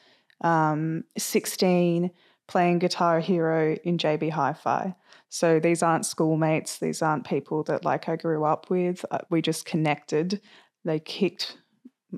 um, 0.41 1.05
16 1.19 2.11
playing 2.49 2.79
Guitar 2.79 3.21
Hero 3.21 3.77
in 3.85 3.99
JB 3.99 4.31
Hi 4.31 4.55
Fi. 4.55 4.95
So 5.29 5.61
these 5.61 5.83
aren't 5.83 6.07
schoolmates, 6.07 6.79
these 6.79 7.03
aren't 7.03 7.27
people 7.27 7.63
that 7.65 7.85
like 7.85 8.09
I 8.09 8.17
grew 8.17 8.45
up 8.45 8.71
with. 8.71 9.05
Uh, 9.11 9.19
we 9.31 9.43
just 9.43 9.67
connected. 9.67 10.41
They 10.85 11.01
kicked 11.01 11.59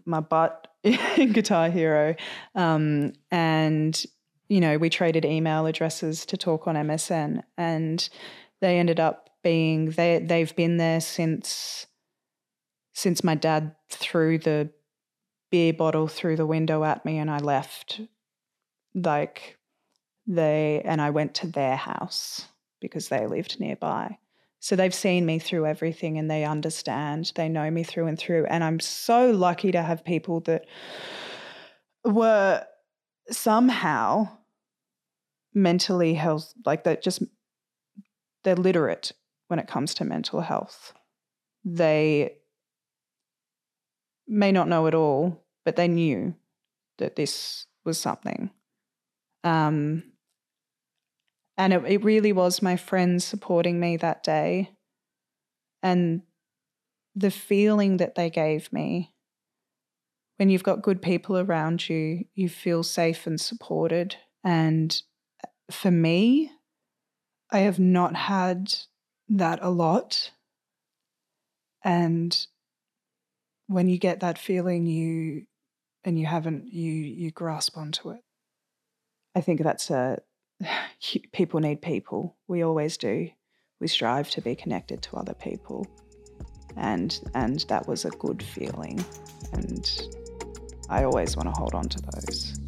my 0.05 0.21
butt 0.21 0.69
in 0.83 1.33
Guitar 1.33 1.71
Hero. 1.71 2.15
Um, 2.55 3.15
and 3.31 4.05
you 4.55 4.61
know, 4.61 4.79
we 4.79 4.89
traded 4.89 5.25
email 5.25 5.67
addresses 5.67 6.25
to 6.27 6.37
talk 6.37 6.69
on 6.69 6.77
MSN, 6.77 7.43
and 7.59 8.09
they 8.61 8.79
ended 8.79 9.01
up 9.01 9.31
being 9.43 9.91
they 9.91 10.21
they've 10.21 10.55
been 10.55 10.77
there 10.77 11.01
since 11.01 11.89
since 12.93 13.25
my 13.25 13.35
dad 13.35 13.75
threw 13.91 14.39
the 14.39 14.71
beer 15.51 15.73
bottle 15.73 16.07
through 16.07 16.37
the 16.37 16.47
window 16.47 16.85
at 16.85 17.05
me 17.05 17.19
and 17.19 17.33
I 17.33 17.39
left. 17.39 18.01
Like 18.95 19.59
they 20.25 20.81
and 20.85 21.03
I 21.03 21.11
went 21.11 21.35
to 21.35 21.49
their 21.49 21.75
house 21.75 22.47
because 22.81 23.09
they 23.09 23.27
lived 23.27 23.59
nearby. 23.59 24.19
So 24.61 24.77
they've 24.77 24.95
seen 24.95 25.27
me 25.27 25.41
through 25.41 25.67
everything 25.67 26.17
and 26.17 26.31
they 26.31 26.45
understand. 26.45 27.33
They 27.35 27.49
know 27.49 27.69
me 27.73 27.83
through 27.83 28.07
and 28.07 28.17
through. 28.17 28.47
And 28.47 28.63
I'm 28.63 28.79
so 28.79 29.33
lucky 29.33 29.73
to 29.73 29.83
have 29.83 30.05
people 30.05 30.39
that 30.43 30.65
were 32.05 32.65
somehow 33.31 34.29
mentally 35.55 36.15
health 36.15 36.53
like 36.67 36.85
that 36.85 37.03
just 37.03 37.23
they're 38.43 38.57
literate 38.57 39.13
when 39.49 39.59
it 39.59 39.69
comes 39.69 39.95
to 39.95 40.05
mental 40.05 40.41
health 40.41 40.93
they 41.65 42.37
may 44.27 44.51
not 44.51 44.69
know 44.69 44.87
it 44.87 44.95
all 44.95 45.45
but 45.65 45.77
they 45.77 45.89
knew 45.89 46.35
that 46.99 47.17
this 47.17 47.67
was 47.85 47.99
something 47.99 48.51
um, 49.45 50.03
and 51.57 51.73
it, 51.73 51.85
it 51.85 52.05
really 52.05 52.33
was 52.33 52.63
my 52.63 52.77
friends 52.77 53.25
supporting 53.25 53.79
me 53.79 53.97
that 53.97 54.25
day 54.25 54.71
and 55.83 56.23
the 57.15 57.31
feeling 57.31 57.99
that 57.99 58.15
they 58.15 58.31
gave 58.31 58.73
me 58.73 59.15
when 60.37 60.51
you've 60.51 60.65
got 60.65 60.83
good 60.83 61.01
people 61.01 61.39
around 61.39 61.89
you, 61.89 62.25
you 62.35 62.49
feel 62.49 62.83
safe 62.83 63.27
and 63.27 63.41
supported. 63.41 64.17
And 64.43 65.01
for 65.71 65.91
me, 65.91 66.51
I 67.51 67.61
have 67.61 67.79
not 67.79 68.17
had 68.17 68.75
that 69.29 69.59
a 69.63 69.71
lot. 69.71 70.33
And 71.83 72.47
when 73.67 73.89
you 73.89 73.99
get 73.99 74.21
that 74.21 74.39
feeling, 74.39 74.87
you 74.87 75.47
and 76.05 76.19
you 76.19 76.27
haven't 76.27 76.73
you 76.73 76.93
you 76.93 77.31
grasp 77.31 77.77
onto 77.77 78.11
it. 78.11 78.21
I 79.35 79.41
think 79.41 79.63
that's 79.63 79.91
a 79.91 80.19
people 81.33 81.61
need 81.61 81.83
people. 81.83 82.37
We 82.49 82.63
always 82.63 82.97
do. 82.97 83.31
We 83.81 83.89
strive 83.89 84.31
to 84.31 84.41
be 84.41 84.55
connected 84.55 85.03
to 85.03 85.17
other 85.17 85.35
people. 85.35 85.87
And 86.77 87.19
and 87.35 87.61
that 87.69 87.87
was 87.87 88.05
a 88.05 88.11
good 88.11 88.43
feeling. 88.43 89.05
And 89.53 89.91
I 90.89 91.05
always 91.05 91.37
want 91.37 91.49
to 91.49 91.59
hold 91.59 91.75
on 91.75 91.89
to 91.89 92.01
those. 92.01 92.59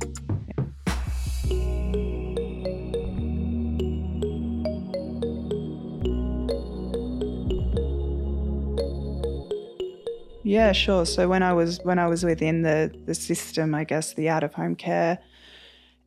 Yeah, 10.47 10.71
sure. 10.71 11.05
So 11.07 11.29
when 11.29 11.43
I 11.43 11.53
was 11.55 11.81
when 11.83 11.99
I 11.99 12.07
was 12.07 12.23
within 12.23 12.63
the 12.63 12.93
the 13.05 13.17
system, 13.17 13.75
I 13.75 13.83
guess 13.83 14.15
the 14.15 14.29
out 14.29 14.45
of 14.45 14.55
home 14.55 14.77
care 14.77 15.19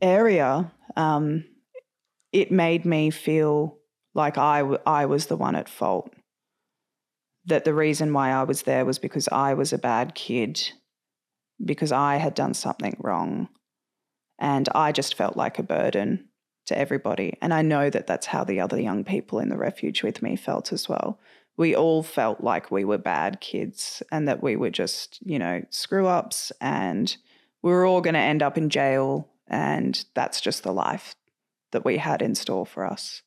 area, 0.02 0.72
um, 0.96 1.44
it 2.32 2.50
made 2.50 2.86
me 2.86 3.10
feel 3.10 3.80
like 4.14 4.38
I 4.38 4.60
I 4.86 5.08
was 5.08 5.26
the 5.26 5.36
one 5.36 5.58
at 5.58 5.68
fault. 5.68 6.14
That 7.48 7.66
the 7.66 7.74
reason 7.74 8.14
why 8.14 8.32
I 8.32 8.44
was 8.44 8.64
there 8.64 8.86
was 8.86 8.98
because 8.98 9.28
I 9.28 9.56
was 9.56 9.74
a 9.74 9.78
bad 9.78 10.16
kid 10.16 10.72
because 11.66 11.92
I 11.92 12.16
had 12.16 12.34
done 12.34 12.54
something 12.54 12.96
wrong. 12.98 13.50
And 14.40 14.70
I 14.74 14.94
just 14.94 15.16
felt 15.16 15.36
like 15.36 15.60
a 15.60 15.64
burden 15.64 16.30
to 16.68 16.78
everybody. 16.78 17.38
And 17.42 17.54
I 17.54 17.62
know 17.62 17.90
that 17.90 18.08
that's 18.08 18.28
how 18.28 18.46
the 18.46 18.62
other 18.62 18.80
young 18.80 19.04
people 19.04 19.40
in 19.40 19.50
the 19.50 19.58
refuge 19.58 20.02
with 20.02 20.22
me 20.22 20.38
felt 20.38 20.72
as 20.72 20.88
well. 20.88 21.20
We 21.60 21.76
all 21.76 22.04
felt 22.04 22.42
like 22.42 22.72
we 22.72 22.86
were 22.86 22.98
bad 22.98 23.42
kids 23.42 24.02
and 24.14 24.30
that 24.30 24.42
we 24.42 24.56
were 24.56 24.70
just, 24.70 25.20
you 25.26 25.38
know, 25.38 25.62
screw 25.72 26.08
ups 26.08 26.54
and 26.62 27.14
we 27.62 27.70
were 27.70 27.86
all 27.86 28.00
going 28.00 28.14
to 28.14 28.20
end 28.22 28.42
up 28.42 28.58
in 28.58 28.70
jail. 28.70 29.28
And 29.46 30.02
that's 30.14 30.40
just 30.40 30.64
the 30.64 30.72
life 30.72 31.18
that 31.72 31.84
we 31.84 31.98
had 31.98 32.22
in 32.22 32.34
store 32.34 32.66
for 32.66 32.86
us. 32.86 33.24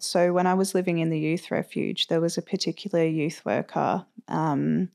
So 0.00 0.32
when 0.32 0.48
I 0.48 0.54
was 0.54 0.74
living 0.74 0.98
in 0.98 1.10
the 1.10 1.20
youth 1.20 1.52
refuge, 1.52 2.08
there 2.08 2.20
was 2.20 2.36
a 2.36 2.42
particular 2.42 3.04
youth 3.04 3.44
worker. 3.44 4.06
Um, 4.26 4.88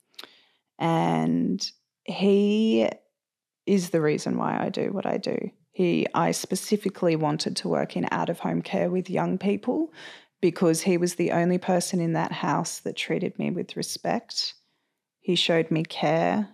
and 0.78 1.72
he 2.04 2.90
is 3.66 3.92
the 3.92 4.02
reason 4.02 4.38
why 4.38 4.62
I 4.62 4.68
do 4.68 4.92
what 4.92 5.06
I 5.06 5.16
do. 5.16 5.52
He, 5.72 6.06
I 6.14 6.32
specifically 6.32 7.16
wanted 7.16 7.56
to 7.58 7.70
work 7.70 7.96
in 7.96 8.10
out 8.12 8.28
of 8.28 8.40
home 8.40 8.62
care 8.62 8.90
with 8.90 9.10
young 9.10 9.38
people 9.38 9.94
because 10.42 10.82
he 10.82 10.98
was 10.98 11.16
the 11.16 11.32
only 11.32 11.58
person 11.58 12.00
in 12.00 12.14
that 12.14 12.32
house 12.32 12.80
that 12.80 12.96
treated 12.96 13.38
me 13.40 13.52
with 13.52 13.76
respect. 13.76 14.54
He 15.20 15.36
showed 15.36 15.72
me 15.72 15.84
care. 15.84 16.50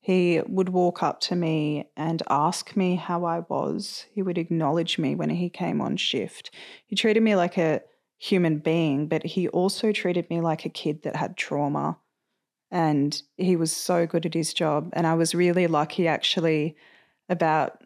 He 0.00 0.40
would 0.46 0.68
walk 0.68 1.02
up 1.02 1.20
to 1.22 1.36
me 1.36 1.88
and 1.96 2.22
ask 2.28 2.76
me 2.76 2.96
how 2.96 3.24
I 3.24 3.40
was. 3.40 4.04
He 4.12 4.22
would 4.22 4.36
acknowledge 4.36 4.98
me 4.98 5.14
when 5.14 5.30
he 5.30 5.48
came 5.48 5.80
on 5.80 5.96
shift. 5.96 6.54
He 6.86 6.94
treated 6.94 7.22
me 7.22 7.36
like 7.36 7.56
a 7.56 7.80
human 8.18 8.58
being, 8.58 9.08
but 9.08 9.24
he 9.24 9.48
also 9.48 9.92
treated 9.92 10.28
me 10.28 10.40
like 10.40 10.64
a 10.64 10.70
kid 10.70 11.02
that 11.02 11.16
had 11.16 11.36
trauma 11.36 11.98
and 12.74 13.22
he 13.36 13.54
was 13.54 13.70
so 13.70 14.04
good 14.04 14.26
at 14.26 14.34
his 14.34 14.52
job. 14.52 14.90
And 14.94 15.06
I 15.06 15.14
was 15.14 15.32
really 15.32 15.68
lucky 15.68 16.08
actually. 16.08 16.76
About 17.28 17.82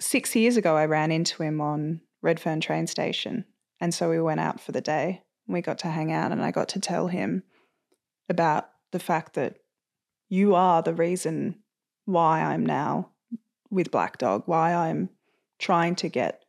six 0.00 0.36
years 0.36 0.56
ago, 0.56 0.76
I 0.76 0.84
ran 0.84 1.10
into 1.10 1.42
him 1.42 1.60
on 1.60 2.02
Redfern 2.22 2.60
train 2.60 2.86
station. 2.86 3.46
And 3.80 3.94
so 3.94 4.10
we 4.10 4.20
went 4.20 4.40
out 4.40 4.60
for 4.60 4.72
the 4.72 4.80
day. 4.80 5.22
We 5.46 5.62
got 5.62 5.78
to 5.80 5.88
hang 5.88 6.12
out, 6.12 6.32
and 6.32 6.42
I 6.42 6.50
got 6.50 6.68
to 6.70 6.80
tell 6.80 7.08
him 7.08 7.42
about 8.28 8.70
the 8.92 8.98
fact 8.98 9.34
that 9.34 9.56
you 10.28 10.54
are 10.54 10.82
the 10.82 10.94
reason 10.94 11.56
why 12.04 12.40
I'm 12.40 12.64
now 12.64 13.10
with 13.70 13.90
Black 13.90 14.18
Dog, 14.18 14.44
why 14.46 14.74
I'm 14.74 15.10
trying 15.58 15.94
to 15.96 16.08
get 16.08 16.44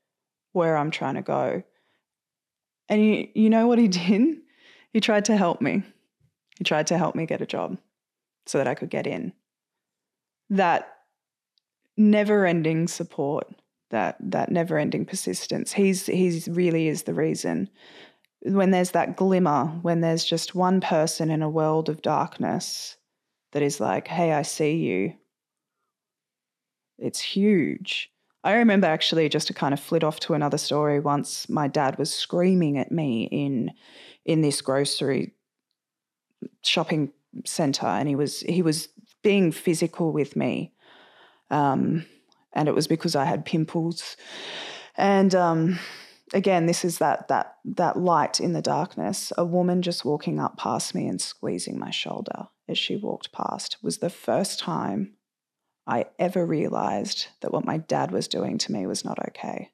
where 0.53 0.77
I'm 0.77 0.91
trying 0.91 1.15
to 1.15 1.21
go. 1.21 1.63
And 2.89 3.03
you, 3.03 3.27
you 3.33 3.49
know 3.49 3.67
what 3.67 3.79
he 3.79 3.87
did? 3.87 4.37
He 4.93 4.99
tried 4.99 5.25
to 5.25 5.37
help 5.37 5.61
me. 5.61 5.83
He 6.57 6.63
tried 6.63 6.87
to 6.87 6.97
help 6.97 7.15
me 7.15 7.25
get 7.25 7.41
a 7.41 7.45
job 7.45 7.77
so 8.45 8.57
that 8.57 8.67
I 8.67 8.75
could 8.75 8.89
get 8.89 9.07
in. 9.07 9.33
That 10.49 10.97
never 11.95 12.45
ending 12.45 12.87
support, 12.87 13.47
that, 13.91 14.17
that 14.19 14.51
never 14.51 14.77
ending 14.77 15.05
persistence, 15.05 15.71
he's, 15.71 16.07
he's 16.07 16.47
really 16.47 16.87
is 16.87 17.03
the 17.03 17.13
reason. 17.13 17.69
When 18.41 18.71
there's 18.71 18.91
that 18.91 19.15
glimmer, 19.15 19.67
when 19.83 20.01
there's 20.01 20.25
just 20.25 20.55
one 20.55 20.81
person 20.81 21.29
in 21.29 21.41
a 21.41 21.49
world 21.49 21.87
of 21.87 22.01
darkness 22.01 22.97
that 23.51 23.61
is 23.61 23.79
like, 23.79 24.07
hey, 24.07 24.33
I 24.33 24.41
see 24.41 24.73
you, 24.73 25.13
it's 27.01 27.19
huge. 27.19 28.11
I 28.43 28.53
remember 28.53 28.87
actually 28.87 29.27
just 29.29 29.47
to 29.47 29.53
kind 29.53 29.73
of 29.73 29.79
flit 29.79 30.03
off 30.03 30.19
to 30.21 30.33
another 30.33 30.57
story 30.57 30.99
once 30.99 31.49
my 31.49 31.67
dad 31.67 31.97
was 31.97 32.13
screaming 32.13 32.77
at 32.77 32.91
me 32.91 33.27
in 33.31 33.71
in 34.25 34.41
this 34.41 34.61
grocery 34.61 35.33
shopping 36.63 37.11
center 37.45 37.87
and 37.87 38.07
he 38.07 38.15
was 38.15 38.41
he 38.41 38.61
was 38.61 38.89
being 39.23 39.51
physical 39.51 40.11
with 40.11 40.35
me 40.35 40.71
um, 41.49 42.05
and 42.53 42.67
it 42.67 42.75
was 42.75 42.87
because 42.87 43.15
I 43.15 43.25
had 43.25 43.45
pimples 43.45 44.17
and 44.95 45.33
um, 45.35 45.79
again 46.33 46.65
this 46.65 46.83
is 46.83 46.97
that 46.99 47.27
that 47.27 47.55
that 47.65 47.97
light 47.97 48.39
in 48.39 48.53
the 48.53 48.61
darkness 48.61 49.31
a 49.37 49.45
woman 49.45 49.81
just 49.81 50.05
walking 50.05 50.39
up 50.39 50.57
past 50.57 50.95
me 50.95 51.07
and 51.07 51.21
squeezing 51.21 51.79
my 51.79 51.91
shoulder 51.91 52.47
as 52.67 52.77
she 52.77 52.95
walked 52.95 53.31
past 53.31 53.77
was 53.81 53.97
the 53.97 54.09
first 54.09 54.59
time 54.59 55.13
I 55.87 56.05
ever 56.19 56.45
realized 56.45 57.27
that 57.41 57.51
what 57.51 57.65
my 57.65 57.77
dad 57.77 58.11
was 58.11 58.27
doing 58.27 58.57
to 58.59 58.71
me 58.71 58.85
was 58.85 59.03
not 59.03 59.19
okay. 59.29 59.71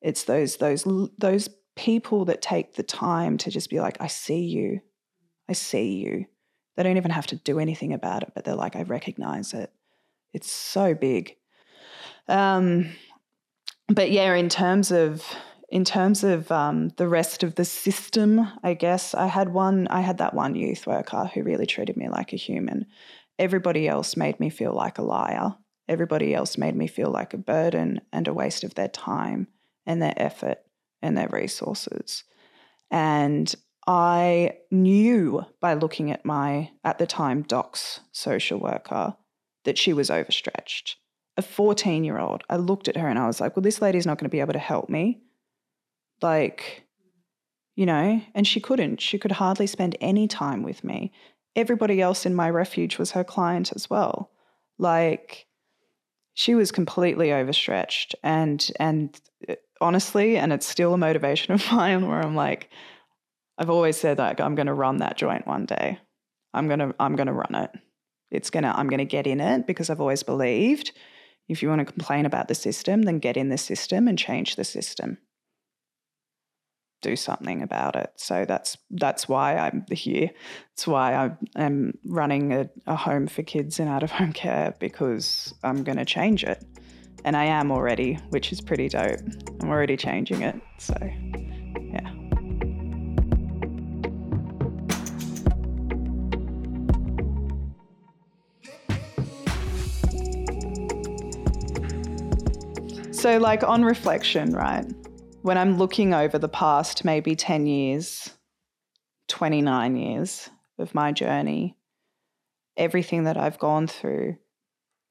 It's 0.00 0.24
those 0.24 0.56
those 0.56 0.86
those 1.18 1.48
people 1.76 2.24
that 2.26 2.42
take 2.42 2.74
the 2.74 2.82
time 2.82 3.38
to 3.38 3.50
just 3.50 3.70
be 3.70 3.80
like, 3.80 3.96
I 4.00 4.06
see 4.06 4.40
you. 4.40 4.80
I 5.48 5.52
see 5.52 5.96
you. 5.96 6.26
They 6.76 6.82
don't 6.82 6.96
even 6.96 7.10
have 7.10 7.26
to 7.28 7.36
do 7.36 7.58
anything 7.58 7.92
about 7.92 8.22
it, 8.22 8.32
but 8.34 8.44
they're 8.44 8.54
like, 8.54 8.76
I 8.76 8.82
recognize 8.82 9.52
it. 9.52 9.72
It's 10.32 10.50
so 10.50 10.94
big. 10.94 11.36
Um, 12.28 12.90
but 13.88 14.10
yeah, 14.10 14.34
in 14.34 14.48
terms 14.48 14.90
of 14.90 15.24
in 15.70 15.84
terms 15.84 16.24
of 16.24 16.50
um, 16.50 16.88
the 16.96 17.08
rest 17.08 17.42
of 17.42 17.56
the 17.56 17.64
system, 17.64 18.48
I 18.62 18.74
guess 18.74 19.14
I 19.14 19.26
had 19.26 19.52
one. 19.52 19.86
I 19.88 20.00
had 20.00 20.18
that 20.18 20.34
one 20.34 20.54
youth 20.54 20.86
worker 20.86 21.30
who 21.32 21.42
really 21.42 21.66
treated 21.66 21.96
me 21.96 22.08
like 22.08 22.32
a 22.32 22.36
human, 22.36 22.86
Everybody 23.38 23.86
else 23.86 24.16
made 24.16 24.40
me 24.40 24.50
feel 24.50 24.72
like 24.72 24.98
a 24.98 25.02
liar. 25.02 25.54
Everybody 25.88 26.34
else 26.34 26.58
made 26.58 26.74
me 26.74 26.88
feel 26.88 27.10
like 27.10 27.32
a 27.32 27.38
burden 27.38 28.00
and 28.12 28.26
a 28.26 28.34
waste 28.34 28.64
of 28.64 28.74
their 28.74 28.88
time 28.88 29.46
and 29.86 30.02
their 30.02 30.14
effort 30.16 30.58
and 31.00 31.16
their 31.16 31.28
resources. 31.28 32.24
And 32.90 33.54
I 33.86 34.58
knew 34.70 35.44
by 35.60 35.74
looking 35.74 36.10
at 36.10 36.24
my, 36.24 36.72
at 36.84 36.98
the 36.98 37.06
time, 37.06 37.44
DoCS 37.44 38.00
social 38.10 38.58
worker 38.58 39.16
that 39.64 39.78
she 39.78 39.92
was 39.92 40.10
overstretched. 40.10 40.96
A 41.38 41.42
14 41.42 42.04
year 42.04 42.18
old, 42.18 42.42
I 42.50 42.56
looked 42.56 42.88
at 42.88 42.96
her 42.96 43.08
and 43.08 43.18
I 43.18 43.26
was 43.26 43.40
like, 43.40 43.56
well, 43.56 43.62
this 43.62 43.80
lady's 43.80 44.06
not 44.06 44.18
going 44.18 44.28
to 44.28 44.34
be 44.34 44.40
able 44.40 44.52
to 44.52 44.58
help 44.58 44.90
me. 44.90 45.22
Like, 46.20 46.84
you 47.76 47.86
know, 47.86 48.20
and 48.34 48.46
she 48.46 48.60
couldn't. 48.60 49.00
She 49.00 49.18
could 49.18 49.32
hardly 49.32 49.66
spend 49.66 49.96
any 50.00 50.28
time 50.28 50.62
with 50.62 50.84
me 50.84 51.12
everybody 51.58 52.00
else 52.00 52.24
in 52.24 52.34
my 52.34 52.48
refuge 52.48 52.98
was 52.98 53.10
her 53.10 53.24
client 53.24 53.72
as 53.74 53.90
well. 53.90 54.30
Like 54.78 55.46
she 56.34 56.54
was 56.54 56.70
completely 56.70 57.32
overstretched 57.32 58.14
and 58.22 58.70
and 58.78 59.20
uh, 59.48 59.56
honestly, 59.80 60.36
and 60.36 60.52
it's 60.52 60.66
still 60.66 60.94
a 60.94 60.98
motivation 60.98 61.52
of 61.54 61.72
mine 61.72 62.06
where 62.06 62.20
I'm 62.20 62.36
like, 62.36 62.70
I've 63.58 63.70
always 63.70 63.96
said 63.96 64.18
like 64.18 64.40
I'm 64.40 64.54
gonna 64.54 64.74
run 64.74 64.98
that 64.98 65.16
joint 65.16 65.46
one 65.46 65.66
day. 65.66 65.98
I'm 66.54 66.68
gonna 66.68 66.94
I'm 67.00 67.16
gonna 67.16 67.32
run 67.32 67.54
it. 67.54 67.70
It's 68.30 68.50
gonna 68.50 68.72
I'm 68.74 68.88
gonna 68.88 69.04
get 69.04 69.26
in 69.26 69.40
it 69.40 69.66
because 69.66 69.90
I've 69.90 70.00
always 70.00 70.22
believed 70.22 70.92
if 71.48 71.62
you 71.62 71.68
want 71.68 71.80
to 71.80 71.92
complain 71.92 72.26
about 72.26 72.48
the 72.48 72.54
system, 72.54 73.02
then 73.02 73.18
get 73.18 73.36
in 73.36 73.48
the 73.48 73.58
system 73.58 74.06
and 74.08 74.18
change 74.18 74.56
the 74.56 74.64
system 74.64 75.18
do 77.00 77.16
something 77.16 77.62
about 77.62 77.96
it. 77.96 78.12
So 78.16 78.44
that's 78.44 78.76
that's 78.90 79.28
why 79.28 79.56
I'm 79.56 79.84
here. 79.90 80.30
It's 80.72 80.86
why 80.86 81.14
I 81.14 81.30
am 81.56 81.98
running 82.04 82.52
a, 82.52 82.68
a 82.86 82.96
home 82.96 83.26
for 83.26 83.42
kids 83.42 83.78
in 83.78 83.88
out 83.88 84.02
of 84.02 84.10
home 84.10 84.32
care 84.32 84.74
because 84.78 85.54
I'm 85.62 85.84
going 85.84 85.98
to 85.98 86.04
change 86.04 86.44
it, 86.44 86.64
and 87.24 87.36
I 87.36 87.44
am 87.44 87.70
already, 87.70 88.14
which 88.30 88.52
is 88.52 88.60
pretty 88.60 88.88
dope. 88.88 89.20
I'm 89.60 89.68
already 89.68 89.96
changing 89.96 90.42
it. 90.42 90.56
So, 90.78 90.94
So, 103.18 103.38
like 103.38 103.64
on 103.64 103.84
reflection, 103.84 104.52
right? 104.52 104.86
when 105.42 105.56
I'm 105.56 105.78
looking 105.78 106.14
over 106.14 106.38
the 106.38 106.48
past 106.48 107.04
maybe 107.04 107.34
10 107.34 107.66
years, 107.66 108.30
29 109.28 109.96
years 109.96 110.50
of 110.78 110.94
my 110.94 111.12
journey, 111.12 111.76
everything 112.76 113.24
that 113.24 113.36
I've 113.36 113.58
gone 113.58 113.86
through, 113.86 114.36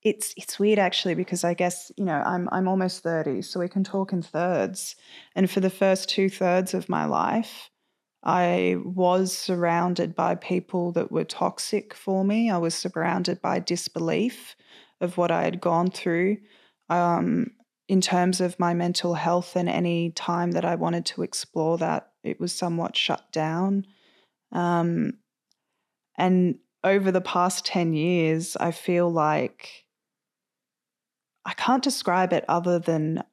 it's 0.03 0.33
it's 0.37 0.59
weird 0.59 0.79
actually 0.79 1.15
because 1.15 1.43
I 1.43 1.53
guess, 1.53 1.91
you 1.97 2.05
know, 2.05 2.21
I'm 2.23 2.47
I'm 2.51 2.67
almost 2.67 3.03
30, 3.03 3.41
so 3.41 3.59
we 3.59 3.67
can 3.67 3.83
talk 3.83 4.13
in 4.13 4.21
thirds. 4.21 4.95
And 5.35 5.49
for 5.49 5.59
the 5.59 5.69
first 5.69 6.07
two 6.07 6.29
thirds 6.29 6.73
of 6.73 6.87
my 6.87 7.05
life, 7.05 7.71
I 8.23 8.77
was 8.83 9.35
surrounded 9.35 10.15
by 10.15 10.35
people 10.35 10.91
that 10.93 11.11
were 11.11 11.23
toxic 11.23 11.93
for 11.93 12.23
me. 12.23 12.51
I 12.51 12.57
was 12.57 12.75
surrounded 12.75 13.41
by 13.41 13.59
disbelief 13.59 14.55
of 15.01 15.17
what 15.17 15.31
I 15.31 15.43
had 15.43 15.61
gone 15.61 15.89
through. 15.89 16.37
Um, 16.89 17.56
in 17.87 18.01
terms 18.01 18.41
of 18.41 18.59
my 18.59 18.73
mental 18.73 19.13
health 19.13 19.55
and 19.55 19.69
any 19.69 20.11
time 20.11 20.51
that 20.51 20.65
I 20.65 20.75
wanted 20.75 21.05
to 21.07 21.23
explore 21.23 21.77
that, 21.77 22.11
it 22.23 22.39
was 22.39 22.51
somewhat 22.51 22.97
shut 22.97 23.31
down. 23.31 23.85
Um, 24.51 25.13
and 26.17 26.59
over 26.83 27.11
the 27.11 27.21
past 27.21 27.65
10 27.65 27.93
years, 27.93 28.57
I 28.57 28.71
feel 28.71 29.09
like 29.09 29.85
I 31.45 31.53
can't 31.53 31.83
describe 31.83 32.33
it 32.33 32.43
other 32.49 32.77
than 32.77 33.23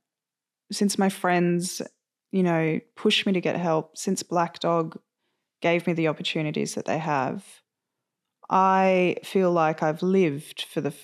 since 0.70 0.98
my 0.98 1.08
friends, 1.08 1.82
you 2.30 2.42
know, 2.42 2.80
pushed 2.94 3.26
me 3.26 3.32
to 3.32 3.40
get 3.40 3.56
help, 3.56 3.98
since 3.98 4.22
Black 4.22 4.60
Dog 4.60 4.98
gave 5.60 5.86
me 5.86 5.92
the 5.94 6.08
opportunities 6.08 6.74
that 6.74 6.84
they 6.84 6.98
have, 6.98 7.44
I 8.48 9.16
feel 9.24 9.50
like 9.50 9.82
I've 9.82 10.02
lived 10.02 10.62
for 10.70 10.80
the 10.80 10.94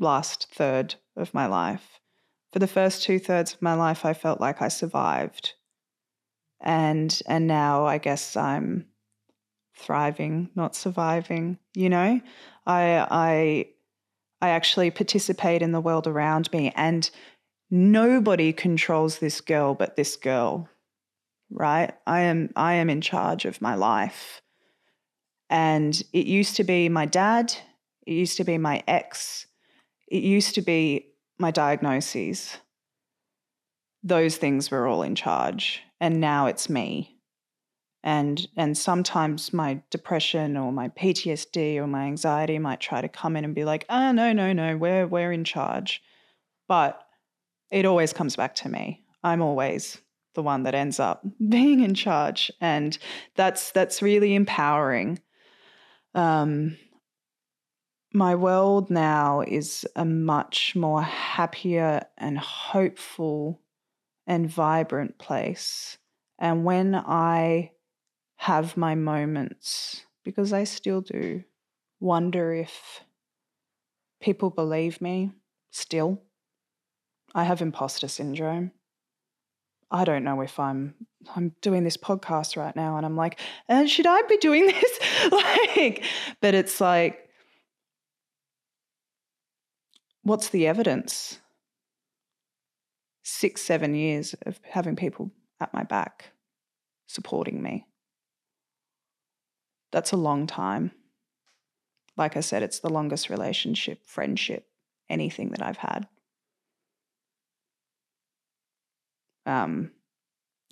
last 0.00 0.48
third 0.52 0.94
of 1.16 1.34
my 1.34 1.46
life 1.46 1.98
for 2.52 2.58
the 2.58 2.66
first 2.66 3.02
two 3.02 3.18
thirds 3.18 3.54
of 3.54 3.62
my 3.62 3.74
life, 3.74 4.04
I 4.04 4.14
felt 4.14 4.40
like 4.40 4.62
I 4.62 4.68
survived. 4.68 5.54
And 6.60 7.20
and 7.26 7.46
now 7.46 7.86
I 7.86 7.98
guess 7.98 8.36
I'm 8.36 8.86
thriving, 9.76 10.50
not 10.54 10.74
surviving, 10.74 11.58
you 11.74 11.88
know? 11.88 12.20
I 12.66 13.06
I 13.10 13.68
I 14.40 14.50
actually 14.50 14.90
participate 14.90 15.62
in 15.62 15.72
the 15.72 15.80
world 15.80 16.06
around 16.06 16.52
me 16.52 16.72
and 16.74 17.08
nobody 17.70 18.52
controls 18.52 19.18
this 19.18 19.40
girl 19.40 19.74
but 19.74 19.96
this 19.96 20.16
girl. 20.16 20.68
Right? 21.50 21.92
I 22.06 22.20
am 22.20 22.50
I 22.56 22.74
am 22.74 22.90
in 22.90 23.00
charge 23.00 23.44
of 23.44 23.62
my 23.62 23.74
life. 23.74 24.42
And 25.50 26.02
it 26.12 26.26
used 26.26 26.56
to 26.56 26.64
be 26.64 26.88
my 26.88 27.06
dad, 27.06 27.54
it 28.06 28.12
used 28.12 28.36
to 28.36 28.44
be 28.44 28.58
my 28.58 28.82
ex, 28.86 29.46
it 30.06 30.22
used 30.22 30.54
to 30.56 30.62
be 30.62 31.08
my 31.38 31.50
diagnoses, 31.50 32.58
those 34.02 34.36
things 34.36 34.70
were 34.70 34.86
all 34.86 35.02
in 35.02 35.14
charge. 35.14 35.82
And 36.00 36.20
now 36.20 36.46
it's 36.46 36.68
me. 36.68 37.18
And 38.04 38.46
and 38.56 38.78
sometimes 38.78 39.52
my 39.52 39.82
depression 39.90 40.56
or 40.56 40.72
my 40.72 40.88
PTSD 40.88 41.76
or 41.76 41.86
my 41.86 42.04
anxiety 42.04 42.58
might 42.58 42.80
try 42.80 43.00
to 43.00 43.08
come 43.08 43.36
in 43.36 43.44
and 43.44 43.54
be 43.54 43.64
like, 43.64 43.84
oh 43.88 44.12
no, 44.12 44.32
no, 44.32 44.52
no, 44.52 44.76
we're 44.76 45.06
we're 45.06 45.32
in 45.32 45.44
charge. 45.44 46.00
But 46.68 47.00
it 47.70 47.84
always 47.84 48.12
comes 48.12 48.36
back 48.36 48.54
to 48.56 48.68
me. 48.68 49.02
I'm 49.24 49.42
always 49.42 49.98
the 50.34 50.42
one 50.42 50.62
that 50.62 50.74
ends 50.74 51.00
up 51.00 51.24
being 51.48 51.80
in 51.80 51.94
charge. 51.94 52.52
And 52.60 52.96
that's 53.34 53.72
that's 53.72 54.00
really 54.00 54.34
empowering. 54.34 55.20
Um, 56.14 56.76
my 58.12 58.34
world 58.34 58.90
now 58.90 59.42
is 59.46 59.86
a 59.94 60.04
much 60.04 60.74
more 60.74 61.02
happier 61.02 62.02
and 62.16 62.38
hopeful 62.38 63.60
and 64.26 64.48
vibrant 64.48 65.18
place. 65.18 65.98
And 66.38 66.64
when 66.64 66.94
I 66.94 67.72
have 68.36 68.76
my 68.76 68.94
moments, 68.94 70.04
because 70.24 70.52
I 70.52 70.64
still 70.64 71.00
do, 71.00 71.44
wonder 72.00 72.52
if 72.52 73.00
people 74.20 74.50
believe 74.50 75.00
me 75.00 75.32
still. 75.70 76.22
I 77.34 77.44
have 77.44 77.60
imposter 77.60 78.08
syndrome. 78.08 78.72
I 79.90 80.04
don't 80.04 80.24
know 80.24 80.40
if 80.42 80.58
I'm 80.58 80.94
I'm 81.34 81.54
doing 81.62 81.84
this 81.84 81.96
podcast 81.96 82.56
right 82.56 82.74
now 82.76 82.96
and 82.96 83.04
I'm 83.04 83.16
like, 83.16 83.40
uh, 83.68 83.86
should 83.86 84.06
I 84.06 84.22
be 84.22 84.36
doing 84.38 84.66
this? 84.66 85.32
like, 85.32 86.04
but 86.40 86.54
it's 86.54 86.80
like, 86.80 87.27
what's 90.28 90.48
the 90.48 90.66
evidence? 90.66 91.40
Six, 93.22 93.62
seven 93.62 93.94
years 93.94 94.34
of 94.46 94.60
having 94.64 94.96
people 94.96 95.30
at 95.60 95.74
my 95.74 95.84
back 95.84 96.32
supporting 97.06 97.62
me. 97.62 97.86
That's 99.90 100.12
a 100.12 100.16
long 100.16 100.46
time. 100.46 100.92
Like 102.16 102.36
I 102.36 102.40
said, 102.40 102.62
it's 102.62 102.80
the 102.80 102.90
longest 102.90 103.30
relationship, 103.30 104.04
friendship, 104.04 104.66
anything 105.08 105.50
that 105.50 105.62
I've 105.62 105.78
had. 105.78 106.06
Um, 109.46 109.92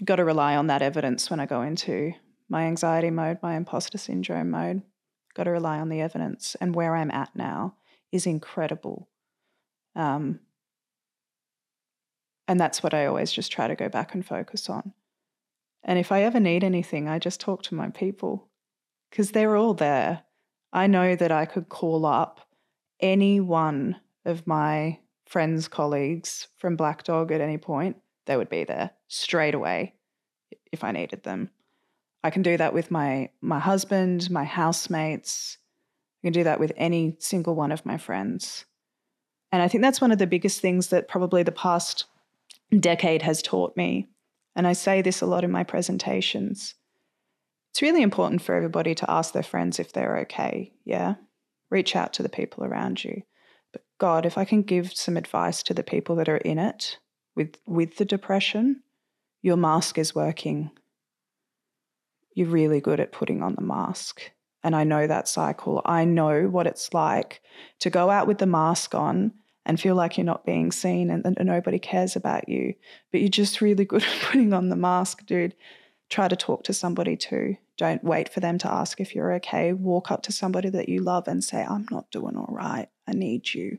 got 0.04 0.16
to 0.16 0.24
rely 0.24 0.56
on 0.56 0.66
that 0.66 0.82
evidence 0.82 1.30
when 1.30 1.40
I 1.40 1.46
go 1.46 1.62
into 1.62 2.12
my 2.48 2.64
anxiety 2.64 3.10
mode, 3.10 3.38
my 3.42 3.56
imposter 3.56 3.96
syndrome 3.96 4.50
mode. 4.50 4.82
Got 5.34 5.44
to 5.44 5.50
rely 5.50 5.78
on 5.78 5.88
the 5.88 6.00
evidence. 6.00 6.56
And 6.60 6.74
where 6.74 6.94
I'm 6.94 7.10
at 7.10 7.34
now 7.34 7.76
is 8.12 8.26
incredible. 8.26 9.08
Um, 9.96 10.38
and 12.46 12.60
that's 12.60 12.82
what 12.82 12.94
I 12.94 13.06
always 13.06 13.32
just 13.32 13.50
try 13.50 13.66
to 13.66 13.74
go 13.74 13.88
back 13.88 14.14
and 14.14 14.24
focus 14.24 14.70
on. 14.70 14.92
And 15.82 15.98
if 15.98 16.12
I 16.12 16.22
ever 16.22 16.38
need 16.38 16.62
anything, 16.62 17.08
I 17.08 17.18
just 17.18 17.40
talk 17.40 17.62
to 17.64 17.74
my 17.74 17.90
people 17.90 18.48
because 19.10 19.32
they're 19.32 19.56
all 19.56 19.74
there. 19.74 20.22
I 20.72 20.86
know 20.86 21.16
that 21.16 21.32
I 21.32 21.46
could 21.46 21.68
call 21.68 22.06
up 22.06 22.40
any 23.00 23.40
one 23.40 23.96
of 24.24 24.46
my 24.46 24.98
friends, 25.26 25.68
colleagues 25.68 26.48
from 26.56 26.76
Black 26.76 27.02
Dog 27.02 27.32
at 27.32 27.40
any 27.40 27.58
point, 27.58 27.96
they 28.26 28.36
would 28.36 28.48
be 28.48 28.64
there 28.64 28.90
straight 29.08 29.54
away 29.54 29.94
if 30.72 30.84
I 30.84 30.92
needed 30.92 31.22
them. 31.22 31.50
I 32.22 32.30
can 32.30 32.42
do 32.42 32.56
that 32.56 32.74
with 32.74 32.90
my 32.90 33.30
my 33.40 33.58
husband, 33.58 34.30
my 34.30 34.44
housemates. 34.44 35.58
I 36.20 36.26
can 36.26 36.32
do 36.32 36.44
that 36.44 36.58
with 36.58 36.72
any 36.76 37.16
single 37.18 37.54
one 37.54 37.72
of 37.72 37.86
my 37.86 37.98
friends. 37.98 38.64
And 39.52 39.62
I 39.62 39.68
think 39.68 39.82
that's 39.82 40.00
one 40.00 40.12
of 40.12 40.18
the 40.18 40.26
biggest 40.26 40.60
things 40.60 40.88
that 40.88 41.08
probably 41.08 41.42
the 41.42 41.52
past 41.52 42.06
decade 42.78 43.22
has 43.22 43.42
taught 43.42 43.76
me. 43.76 44.08
And 44.54 44.66
I 44.66 44.72
say 44.72 45.02
this 45.02 45.20
a 45.20 45.26
lot 45.26 45.44
in 45.44 45.50
my 45.50 45.64
presentations. 45.64 46.74
It's 47.70 47.82
really 47.82 48.02
important 48.02 48.42
for 48.42 48.54
everybody 48.54 48.94
to 48.94 49.10
ask 49.10 49.32
their 49.32 49.42
friends 49.42 49.78
if 49.78 49.92
they're 49.92 50.18
okay. 50.20 50.72
Yeah. 50.84 51.16
Reach 51.70 51.94
out 51.94 52.12
to 52.14 52.22
the 52.22 52.28
people 52.28 52.64
around 52.64 53.04
you. 53.04 53.22
But 53.72 53.84
God, 53.98 54.24
if 54.24 54.38
I 54.38 54.44
can 54.44 54.62
give 54.62 54.92
some 54.94 55.16
advice 55.16 55.62
to 55.64 55.74
the 55.74 55.82
people 55.82 56.16
that 56.16 56.28
are 56.28 56.38
in 56.38 56.58
it 56.58 56.98
with, 57.34 57.56
with 57.66 57.96
the 57.96 58.04
depression, 58.04 58.82
your 59.42 59.56
mask 59.56 59.98
is 59.98 60.14
working. 60.14 60.70
You're 62.34 62.48
really 62.48 62.80
good 62.80 63.00
at 63.00 63.12
putting 63.12 63.42
on 63.42 63.54
the 63.54 63.62
mask. 63.62 64.32
And 64.66 64.74
I 64.74 64.82
know 64.82 65.06
that 65.06 65.28
cycle. 65.28 65.80
I 65.84 66.04
know 66.04 66.48
what 66.48 66.66
it's 66.66 66.92
like 66.92 67.40
to 67.78 67.88
go 67.88 68.10
out 68.10 68.26
with 68.26 68.38
the 68.38 68.46
mask 68.46 68.96
on 68.96 69.32
and 69.64 69.78
feel 69.78 69.94
like 69.94 70.18
you're 70.18 70.24
not 70.24 70.44
being 70.44 70.72
seen 70.72 71.08
and, 71.08 71.24
and, 71.24 71.38
nobody 71.46 71.78
cares 71.78 72.16
about 72.16 72.48
you. 72.48 72.74
But 73.12 73.20
you're 73.20 73.28
just 73.28 73.60
really 73.60 73.84
good 73.84 74.02
at 74.02 74.22
putting 74.22 74.52
on 74.52 74.68
the 74.68 74.74
mask, 74.74 75.24
dude. 75.24 75.54
Try 76.10 76.26
to 76.26 76.34
talk 76.34 76.64
to 76.64 76.72
somebody 76.72 77.16
too. 77.16 77.58
Don't 77.78 78.02
wait 78.02 78.28
for 78.28 78.40
them 78.40 78.58
to 78.58 78.68
ask 78.68 79.00
if 79.00 79.14
you're 79.14 79.34
okay. 79.34 79.72
Walk 79.72 80.10
up 80.10 80.24
to 80.24 80.32
somebody 80.32 80.68
that 80.70 80.88
you 80.88 81.00
love 81.00 81.28
and 81.28 81.44
say, 81.44 81.62
I'm 81.62 81.86
not 81.92 82.10
doing 82.10 82.36
all 82.36 82.50
right. 82.50 82.88
I 83.06 83.12
need 83.12 83.54
you. 83.54 83.78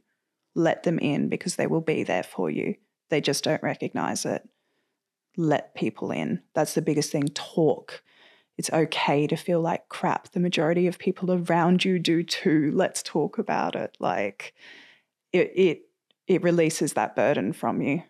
Let 0.55 0.83
them 0.83 0.99
in 0.99 1.27
because 1.27 1.57
they 1.57 1.67
will 1.67 1.81
be 1.81 2.03
there 2.03 2.23
for 2.23 2.49
you. 2.49 2.75
They 3.09 3.19
just 3.19 3.43
don't 3.43 3.61
recognize 3.61 4.23
it. 4.23 4.47
Let 5.35 5.75
people 5.75 6.11
in. 6.11 6.43
That's 6.53 6.75
the 6.75 6.81
biggest 6.81 7.11
thing. 7.11 7.27
Talk. 7.33 8.03
It's 8.57 8.71
okay 8.71 9.27
to 9.27 9.35
feel 9.35 9.61
like 9.61 9.87
crap. 9.89 10.29
The 10.29 10.39
majority 10.39 10.87
of 10.87 10.97
people 10.97 11.31
around 11.31 11.85
you 11.85 11.99
do 11.99 12.23
too. 12.23 12.71
Let's 12.73 13.03
talk 13.03 13.37
about 13.37 13.75
it. 13.75 13.95
Like 13.99 14.53
it 15.31 15.51
it 15.55 15.81
it 16.27 16.43
releases 16.43 16.93
that 16.93 17.15
burden 17.15 17.53
from 17.53 17.81
you. 17.81 18.03